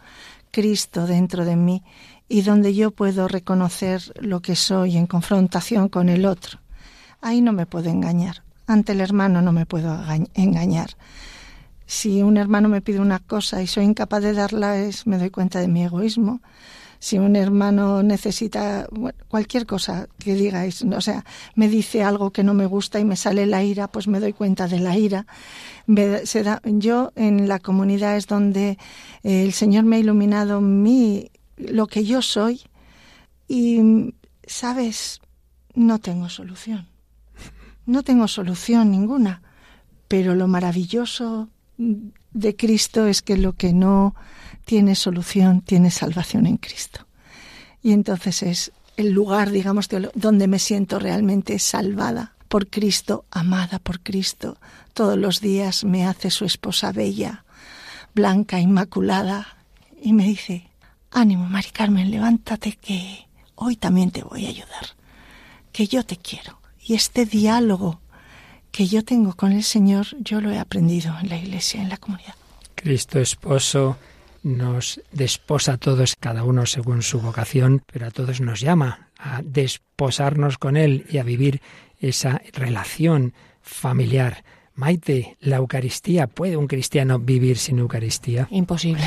[0.51, 1.85] Cristo dentro de mí
[2.29, 6.59] y donde yo puedo reconocer lo que soy en confrontación con el otro.
[7.21, 8.43] Ahí no me puedo engañar.
[8.67, 9.97] Ante el hermano no me puedo
[10.35, 10.97] engañar.
[11.87, 15.31] Si un hermano me pide una cosa y soy incapaz de darla, es me doy
[15.31, 16.41] cuenta de mi egoísmo
[16.99, 18.87] si un hermano necesita
[19.29, 21.25] cualquier cosa que digáis, o sea,
[21.55, 24.33] me dice algo que no me gusta y me sale la ira, pues me doy
[24.33, 25.27] cuenta de la ira.
[25.87, 28.79] yo en la comunidad es donde
[29.23, 32.63] eh, el Señor me ha iluminado mi, lo que yo soy
[33.49, 34.13] y,
[34.47, 35.21] sabes,
[35.75, 36.89] no tengo solución.
[37.85, 39.43] No tengo solución ninguna,
[40.09, 44.15] pero lo maravilloso de Cristo es que lo que no
[44.67, 47.07] tiene solución, tiene salvación en Cristo.
[47.83, 54.01] Y entonces es el lugar, digamos, donde me siento realmente salvada por Cristo, amada por
[54.01, 54.59] Cristo.
[54.93, 57.45] Todos los días me hace su esposa bella,
[58.15, 59.57] blanca, inmaculada,
[60.03, 60.69] y me dice,
[61.13, 64.97] ánimo, Mari Carmen, levántate que hoy también te voy a ayudar,
[65.73, 66.59] que yo te quiero.
[66.81, 68.01] Y este diálogo
[68.73, 71.99] que yo tengo con el Señor, yo lo he aprendido en la iglesia, en la
[71.99, 72.35] comunidad.
[72.75, 73.97] Cristo esposo
[74.47, 79.43] nos desposa a todos, cada uno según su vocación, pero a todos nos llama a
[79.43, 81.61] desposarnos con Él y a vivir
[81.99, 84.45] esa relación familiar.
[84.75, 88.47] Maite, la Eucaristía, ¿puede un cristiano vivir sin Eucaristía?
[88.51, 89.03] Imposible,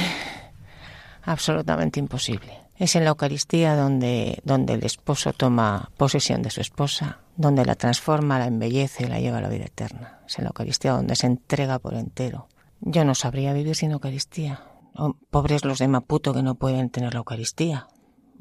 [1.23, 2.59] absolutamente imposible.
[2.75, 7.75] Es en la Eucaristía donde, donde el esposo toma posesión de su esposa, donde la
[7.75, 10.19] transforma, la embellece, la lleva a la vida eterna.
[10.27, 12.47] Es en la Eucaristía donde se entrega por entero.
[12.81, 14.68] Yo no sabría vivir sin Eucaristía.
[15.01, 17.87] Oh, pobres los de Maputo que no pueden tener la Eucaristía.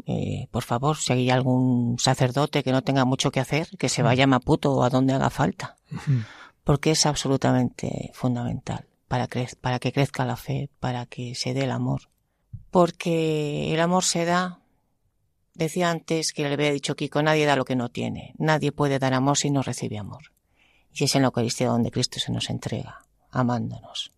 [0.06, 4.02] eh, por favor, si hay algún sacerdote que no tenga mucho que hacer, que se
[4.02, 5.76] vaya a Maputo o a donde haga falta,
[6.64, 9.28] porque es absolutamente fundamental para,
[9.60, 12.10] para que crezca la fe, para que se dé el amor.
[12.72, 14.60] Porque el amor se da,
[15.54, 18.98] decía antes que le había dicho Kiko, nadie da lo que no tiene, nadie puede
[18.98, 20.32] dar amor si no recibe amor.
[20.92, 24.12] Y es en la Eucaristía donde Cristo se nos entrega, amándonos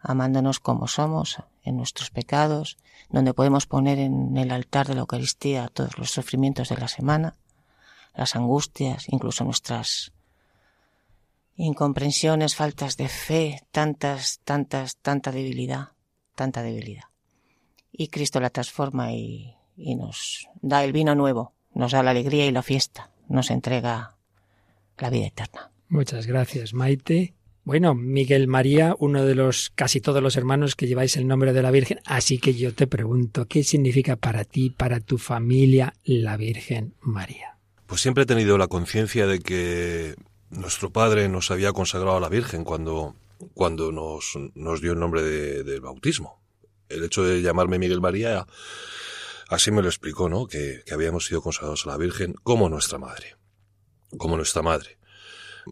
[0.00, 2.78] amándonos como somos, en nuestros pecados,
[3.10, 7.36] donde podemos poner en el altar de la Eucaristía todos los sufrimientos de la semana,
[8.14, 10.12] las angustias, incluso nuestras
[11.56, 15.88] incomprensiones, faltas de fe, tantas, tantas, tanta debilidad,
[16.34, 17.04] tanta debilidad.
[17.92, 22.52] Y Cristo la transforma y, nos da el vino nuevo, nos da la alegría y
[22.52, 24.16] la fiesta, nos entrega
[24.98, 25.70] la vida eterna.
[25.88, 27.34] Muchas gracias, Maite.
[27.68, 31.60] Bueno, Miguel María, uno de los casi todos los hermanos que lleváis el nombre de
[31.60, 36.38] la Virgen, así que yo te pregunto, ¿qué significa para ti, para tu familia, la
[36.38, 37.58] Virgen María?
[37.84, 40.14] Pues siempre he tenido la conciencia de que
[40.48, 43.16] nuestro Padre nos había consagrado a la Virgen cuando,
[43.52, 46.40] cuando nos, nos dio el nombre de, del bautismo.
[46.88, 48.46] El hecho de llamarme Miguel María,
[49.50, 50.46] así me lo explicó, ¿no?
[50.46, 53.36] Que, que habíamos sido consagrados a la Virgen como nuestra madre.
[54.16, 54.97] Como nuestra madre.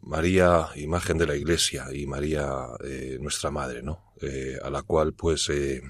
[0.03, 4.13] María, imagen de la Iglesia, y María, eh, nuestra madre, ¿no?
[4.21, 5.83] Eh, a la cual, pues, eh,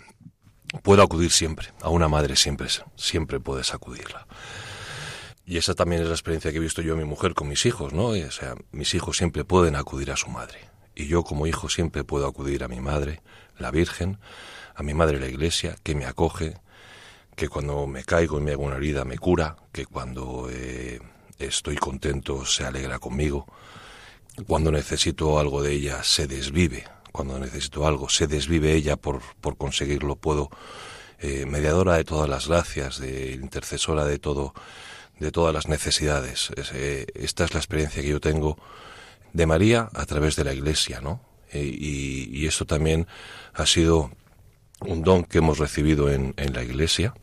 [0.82, 1.68] puedo acudir siempre.
[1.80, 4.26] A una madre siempre, siempre puedes acudirla.
[5.44, 7.66] Y esa también es la experiencia que he visto yo en mi mujer con mis
[7.66, 8.08] hijos, ¿no?
[8.08, 10.58] O sea, mis hijos siempre pueden acudir a su madre.
[10.94, 13.22] Y yo como hijo siempre puedo acudir a mi madre,
[13.58, 14.18] la Virgen,
[14.74, 16.54] a mi madre la Iglesia, que me acoge,
[17.36, 20.48] que cuando me caigo y me hago una herida me cura, que cuando
[21.38, 23.46] estoy contento se alegra conmigo,
[24.44, 26.84] cuando necesito algo de ella, se desvive.
[27.12, 30.16] Cuando necesito algo, se desvive ella por, por conseguirlo.
[30.16, 30.50] Puedo,
[31.18, 34.52] eh, mediadora de todas las gracias, de intercesora de todo,
[35.18, 36.50] de todas las necesidades.
[36.74, 38.58] Eh, esta es la experiencia que yo tengo
[39.32, 41.22] de María a través de la Iglesia, ¿no?
[41.52, 43.06] Eh, y, y, esto también
[43.54, 44.10] ha sido
[44.80, 47.14] un don que hemos recibido en, en la Iglesia,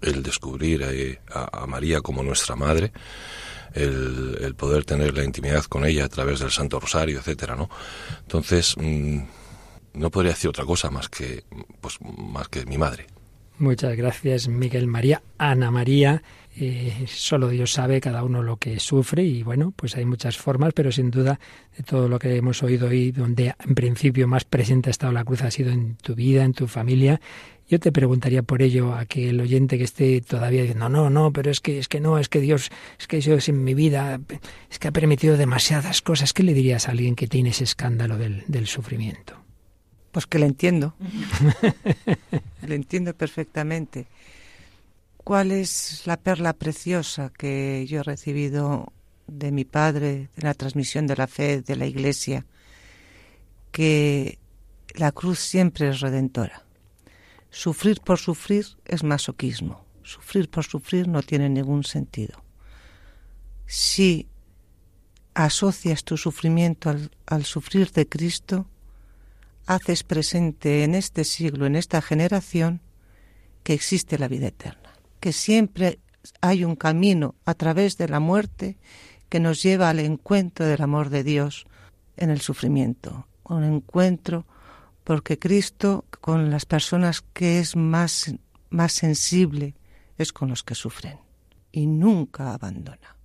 [0.00, 0.84] el descubrir
[1.30, 2.92] a, a María como nuestra madre
[3.74, 7.68] el, poder tener la intimidad con ella a través del Santo Rosario, etcétera, ¿no?
[8.22, 9.18] Entonces, mm,
[9.94, 11.44] no podría decir otra cosa más que,
[11.80, 13.06] pues, más que mi madre.
[13.58, 15.22] Muchas gracias, Miguel María.
[15.36, 16.22] Ana María,
[16.60, 20.72] eh, solo Dios sabe cada uno lo que sufre y bueno, pues hay muchas formas,
[20.74, 21.38] pero sin duda
[21.76, 25.24] de todo lo que hemos oído hoy, donde en principio más presente ha estado la
[25.24, 27.20] cruz, ha sido en tu vida, en tu familia
[27.68, 31.32] yo te preguntaría por ello a que el oyente que esté todavía diciendo, no, no,
[31.32, 34.18] pero es que, es que no, es que Dios, es que Dios en mi vida,
[34.70, 36.32] es que ha permitido demasiadas cosas.
[36.32, 39.34] ¿Qué le dirías a alguien que tiene ese escándalo del, del sufrimiento?
[40.12, 40.94] Pues que le entiendo.
[42.66, 44.06] le entiendo perfectamente.
[45.28, 48.94] ¿Cuál es la perla preciosa que yo he recibido
[49.26, 52.46] de mi padre, de la transmisión de la fe de la Iglesia?
[53.70, 54.38] Que
[54.94, 56.64] la cruz siempre es redentora
[57.50, 59.84] Sufrir por sufrir es masoquismo.
[60.02, 62.42] Sufrir por sufrir no tiene ningún sentido.
[63.66, 64.28] Si
[65.34, 66.94] asocias tu sufrimiento
[67.26, 68.66] al, sufrir de Cristo,
[69.66, 72.80] haces presente en este siglo, en esta generación,
[73.62, 74.87] que existe la vida eterna,
[75.20, 75.98] que siempre
[76.40, 78.76] hay un camino a través de la muerte
[79.28, 81.66] que nos lleva al encuentro del amor de Dios
[82.16, 84.46] en el sufrimiento, un encuentro
[85.04, 88.34] porque Cristo con las personas que es más,
[88.68, 89.74] más sensible
[90.18, 91.18] es con los que sufren
[91.72, 93.16] y nunca abandona.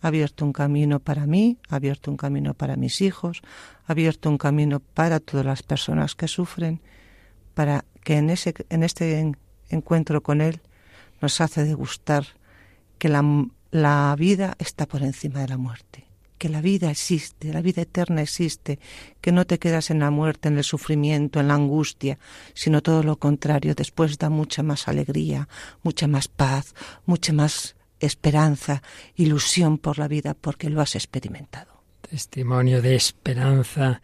[0.00, 3.42] Ha abierto un camino para mí, ha abierto un camino para mis hijos,
[3.86, 6.80] ha abierto un camino para todas las personas que sufren,
[7.54, 9.32] para que en, ese, en este
[9.68, 10.60] encuentro con Él
[11.22, 12.26] nos hace degustar
[12.98, 13.24] que la,
[13.70, 16.12] la vida está por encima de la muerte
[16.42, 18.80] que la vida existe, la vida eterna existe,
[19.20, 22.18] que no te quedas en la muerte, en el sufrimiento, en la angustia,
[22.52, 25.48] sino todo lo contrario, después da mucha más alegría,
[25.84, 26.74] mucha más paz,
[27.06, 28.82] mucha más esperanza,
[29.14, 31.84] ilusión por la vida, porque lo has experimentado.
[32.10, 34.02] Testimonio de esperanza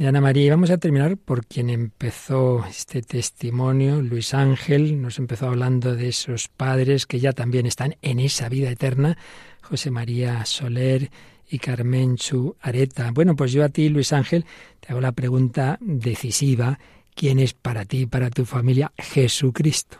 [0.00, 0.46] de Ana María.
[0.46, 6.08] Y vamos a terminar por quien empezó este testimonio, Luis Ángel, nos empezó hablando de
[6.08, 9.18] esos padres que ya también están en esa vida eterna,
[9.60, 11.10] José María Soler
[11.50, 13.10] y Carmenchu Areta.
[13.12, 14.46] Bueno, pues yo a ti, Luis Ángel,
[14.80, 16.78] te hago la pregunta decisiva.
[17.14, 19.98] ¿Quién es para ti, para tu familia, Jesucristo?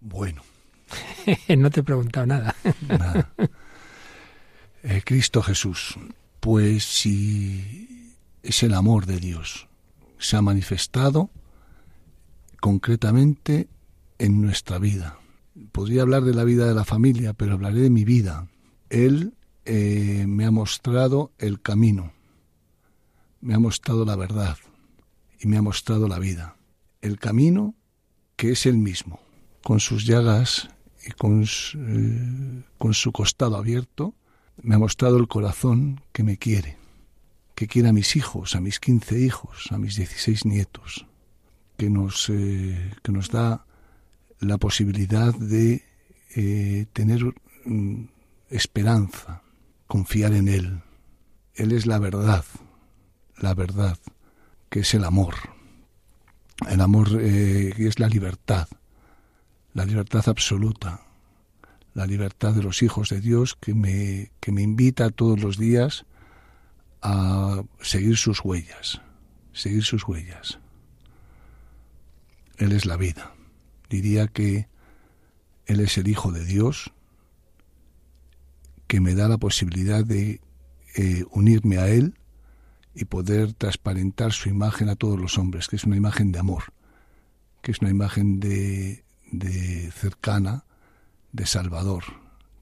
[0.00, 0.42] Bueno.
[1.56, 2.56] no te he preguntado nada.
[2.88, 3.30] nada.
[4.82, 5.96] Eh, Cristo Jesús,
[6.40, 7.97] pues si
[8.42, 9.68] es el amor de Dios,
[10.18, 11.30] se ha manifestado
[12.60, 13.68] concretamente
[14.18, 15.18] en nuestra vida.
[15.72, 18.48] podría hablar de la vida de la familia, pero hablaré de mi vida.
[18.90, 19.34] Él
[19.64, 22.12] eh, me ha mostrado el camino,
[23.40, 24.56] me ha mostrado la verdad
[25.40, 26.56] y me ha mostrado la vida.
[27.00, 27.74] El camino
[28.36, 29.20] que es el mismo,
[29.62, 30.68] con sus llagas
[31.04, 34.14] y con eh, con su costado abierto,
[34.62, 36.77] me ha mostrado el corazón que me quiere,
[37.58, 41.06] que quiere a mis hijos, a mis quince hijos, a mis dieciséis nietos,
[41.76, 43.66] que nos, eh, que nos da
[44.38, 45.82] la posibilidad de
[46.36, 47.34] eh, tener
[47.64, 48.04] mm,
[48.50, 49.42] esperanza,
[49.88, 50.82] confiar en Él.
[51.56, 52.44] Él es la verdad,
[53.38, 53.98] la verdad,
[54.70, 55.34] que es el amor.
[56.68, 58.68] El amor eh, es la libertad,
[59.74, 61.00] la libertad absoluta,
[61.92, 66.06] la libertad de los hijos de Dios que me, que me invita todos los días
[67.02, 69.00] a seguir sus huellas,
[69.52, 70.58] seguir sus huellas.
[72.56, 73.34] Él es la vida.
[73.88, 74.68] Diría que
[75.66, 76.92] Él es el Hijo de Dios
[78.86, 80.40] que me da la posibilidad de
[80.96, 82.14] eh, unirme a Él
[82.94, 86.72] y poder transparentar su imagen a todos los hombres, que es una imagen de amor,
[87.62, 90.64] que es una imagen de, de cercana,
[91.32, 92.04] de Salvador,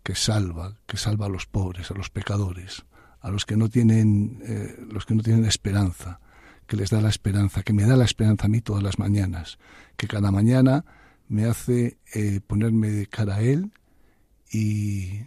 [0.02, 2.84] que salva, que salva a los pobres, a los pecadores,
[3.26, 6.20] a los que no tienen, eh, los que no tienen esperanza,
[6.68, 9.58] que les da la esperanza, que me da la esperanza a mí todas las mañanas,
[9.96, 10.84] que cada mañana
[11.26, 13.72] me hace eh, ponerme de cara a Él
[14.48, 15.22] y,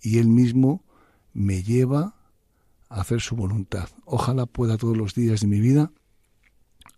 [0.00, 0.84] y Él mismo
[1.32, 2.14] me lleva
[2.88, 3.88] a hacer su voluntad.
[4.04, 5.90] Ojalá pueda todos los días de mi vida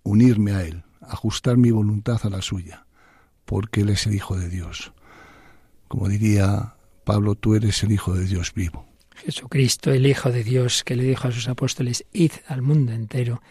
[0.02, 2.84] unirme a Él, ajustar mi voluntad a la suya,
[3.46, 4.92] porque Él es el Hijo de Dios.
[5.88, 8.89] Como diría Pablo, tú eres el Hijo de Dios vivo.
[9.24, 13.42] Jesucristo, el Hijo de Dios, que le dijo a sus apóstoles, id al mundo entero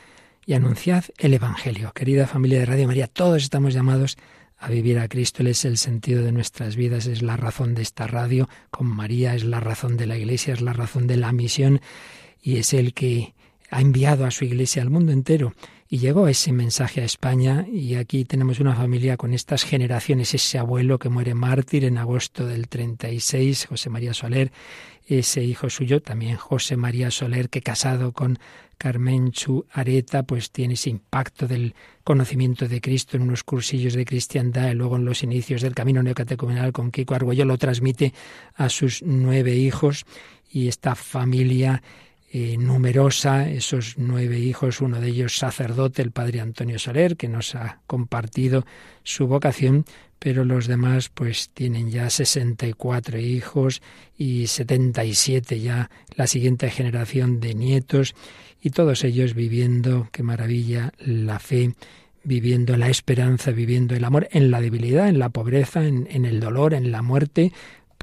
[0.46, 1.92] y anunciad el Evangelio.
[1.94, 4.18] Querida familia de Radio María, todos estamos llamados
[4.58, 5.42] a vivir a Cristo.
[5.42, 8.50] Él es el sentido de nuestras vidas, es la razón de esta radio.
[8.72, 11.82] Con María es la razón de la Iglesia, es la razón de la misión
[12.42, 13.34] y es el que
[13.70, 15.54] ha enviado a su Iglesia al mundo entero.
[15.92, 20.60] Y llegó ese mensaje a España y aquí tenemos una familia con estas generaciones, ese
[20.60, 24.52] abuelo que muere mártir en agosto del 36, José María Soler,
[25.08, 28.38] ese hijo suyo, también José María Soler, que casado con
[28.78, 31.74] Carmen Chu Areta, pues tiene ese impacto del
[32.04, 36.04] conocimiento de Cristo en unos cursillos de cristiandad y luego en los inicios del camino
[36.04, 38.14] neocatecumenal con Kiko Argüello lo transmite
[38.54, 40.06] a sus nueve hijos.
[40.52, 41.82] Y esta familia
[42.32, 47.56] eh, numerosa, esos nueve hijos, uno de ellos sacerdote, el padre Antonio Soler, que nos
[47.56, 48.66] ha compartido
[49.04, 49.86] su vocación,
[50.20, 53.82] pero los demás pues tienen ya 64 hijos
[54.16, 58.14] y 77 ya la siguiente generación de nietos
[58.62, 61.74] y todos ellos viviendo, qué maravilla, la fe,
[62.24, 66.40] viviendo la esperanza, viviendo el amor en la debilidad, en la pobreza, en, en el
[66.40, 67.54] dolor, en la muerte,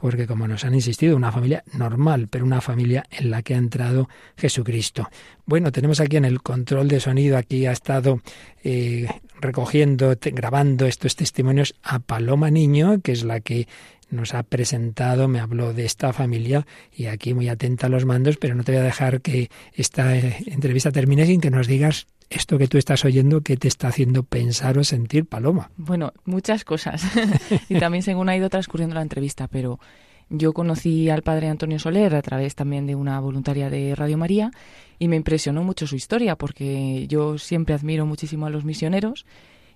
[0.01, 3.59] porque como nos han insistido, una familia normal, pero una familia en la que ha
[3.59, 5.09] entrado Jesucristo.
[5.47, 8.20] Bueno, tenemos aquí en el control de sonido, aquí ha estado
[8.62, 9.09] eh,
[9.41, 13.68] recogiendo, grabando estos testimonios a Paloma Niño, que es la que
[14.11, 18.37] nos ha presentado, me habló de esta familia y aquí muy atenta a los mandos,
[18.37, 22.07] pero no te voy a dejar que esta eh, entrevista termine sin que nos digas
[22.30, 25.70] esto que tú estás oyendo, ¿qué te está haciendo pensar o sentir, Paloma?
[25.76, 27.05] Bueno, muchas cosas.
[27.68, 29.78] y también según ha ido transcurriendo la entrevista, pero
[30.29, 34.51] yo conocí al padre Antonio Soler a través también de una voluntaria de Radio María
[34.99, 39.27] y me impresionó mucho su historia porque yo siempre admiro muchísimo a los misioneros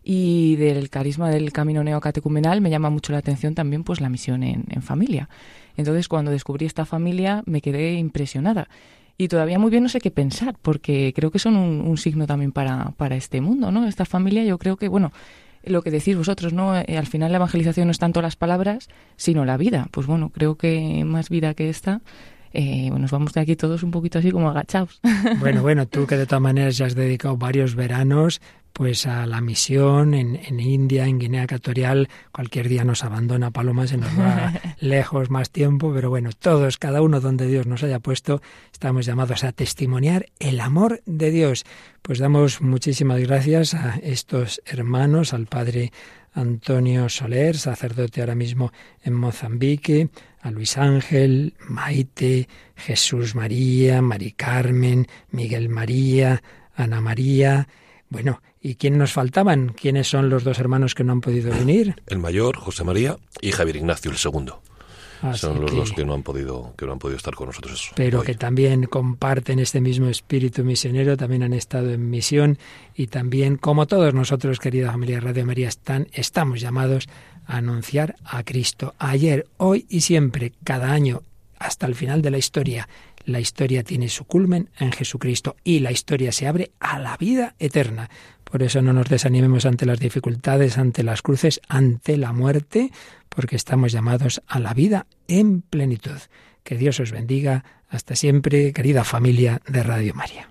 [0.02, 4.42] y del carisma del camino neocatecumenal me llama mucho la atención también pues la misión
[4.42, 5.28] en, en familia.
[5.76, 8.68] Entonces cuando descubrí esta familia me quedé impresionada
[9.20, 12.52] y todavía muy bien no sé qué pensar, porque creo que son un, signo también
[12.52, 13.86] para, para este mundo, ¿no?
[13.86, 15.12] Esta familia yo creo que, bueno,
[15.64, 16.76] lo que decís vosotros, ¿no?
[16.76, 19.88] Eh, al final la evangelización no es tanto las palabras, sino la vida.
[19.90, 22.00] Pues bueno, creo que más vida que esta
[22.52, 25.00] eh, bueno, nos vamos de aquí todos un poquito así como agachados.
[25.40, 28.40] Bueno, bueno, tú que de todas maneras ya has dedicado varios veranos
[28.72, 32.08] pues a la misión en, en, India, en Guinea Ecuatorial.
[32.32, 37.02] Cualquier día nos abandona Paloma, se nos va lejos más tiempo, pero bueno, todos, cada
[37.02, 38.40] uno donde Dios nos haya puesto,
[38.72, 41.64] estamos llamados a testimoniar el amor de Dios.
[42.02, 45.92] Pues damos muchísimas gracias a estos hermanos, al Padre
[46.32, 48.72] Antonio Soler, sacerdote ahora mismo
[49.02, 56.42] en Mozambique, a Luis Ángel, Maite, Jesús María, Mari Carmen, Miguel María,
[56.74, 57.68] Ana María.
[58.08, 59.70] Bueno, ¿y quién nos faltaban?
[59.70, 61.94] ¿Quiénes son los dos hermanos que no han podido venir?
[62.06, 64.62] El mayor, José María, y Javier Ignacio, el segundo.
[65.34, 67.92] Son los dos que no han podido que no han podido estar con nosotros.
[67.94, 72.58] Pero que también comparten este mismo espíritu misionero, también han estado en misión
[72.94, 77.08] y también, como todos nosotros, querida familia Radio María, están, estamos llamados
[77.46, 81.22] a anunciar a Cristo ayer, hoy y siempre, cada año,
[81.58, 82.88] hasta el final de la historia.
[83.26, 87.54] La historia tiene su culmen en Jesucristo y la historia se abre a la vida
[87.58, 88.08] eterna.
[88.44, 92.90] Por eso no nos desanimemos ante las dificultades, ante las cruces, ante la muerte,
[93.30, 96.20] porque estamos llamados a la vida en plenitud.
[96.62, 97.64] Que Dios os bendiga.
[97.88, 100.50] Hasta siempre, querida familia de Radio María.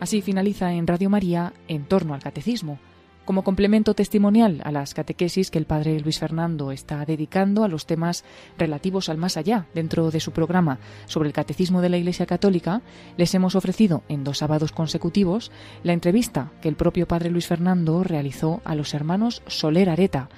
[0.00, 2.78] Así finaliza en Radio María en torno al catecismo
[3.28, 7.84] como complemento testimonial a las catequesis que el padre Luis Fernando está dedicando a los
[7.84, 8.24] temas
[8.56, 12.80] relativos al más allá dentro de su programa sobre el catecismo de la Iglesia Católica,
[13.18, 15.52] les hemos ofrecido en dos sábados consecutivos
[15.82, 20.30] la entrevista que el propio padre Luis Fernando realizó a los hermanos Soler Areta,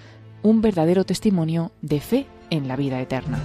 [0.42, 3.38] un verdadero testimonio de fe en la vida eterna.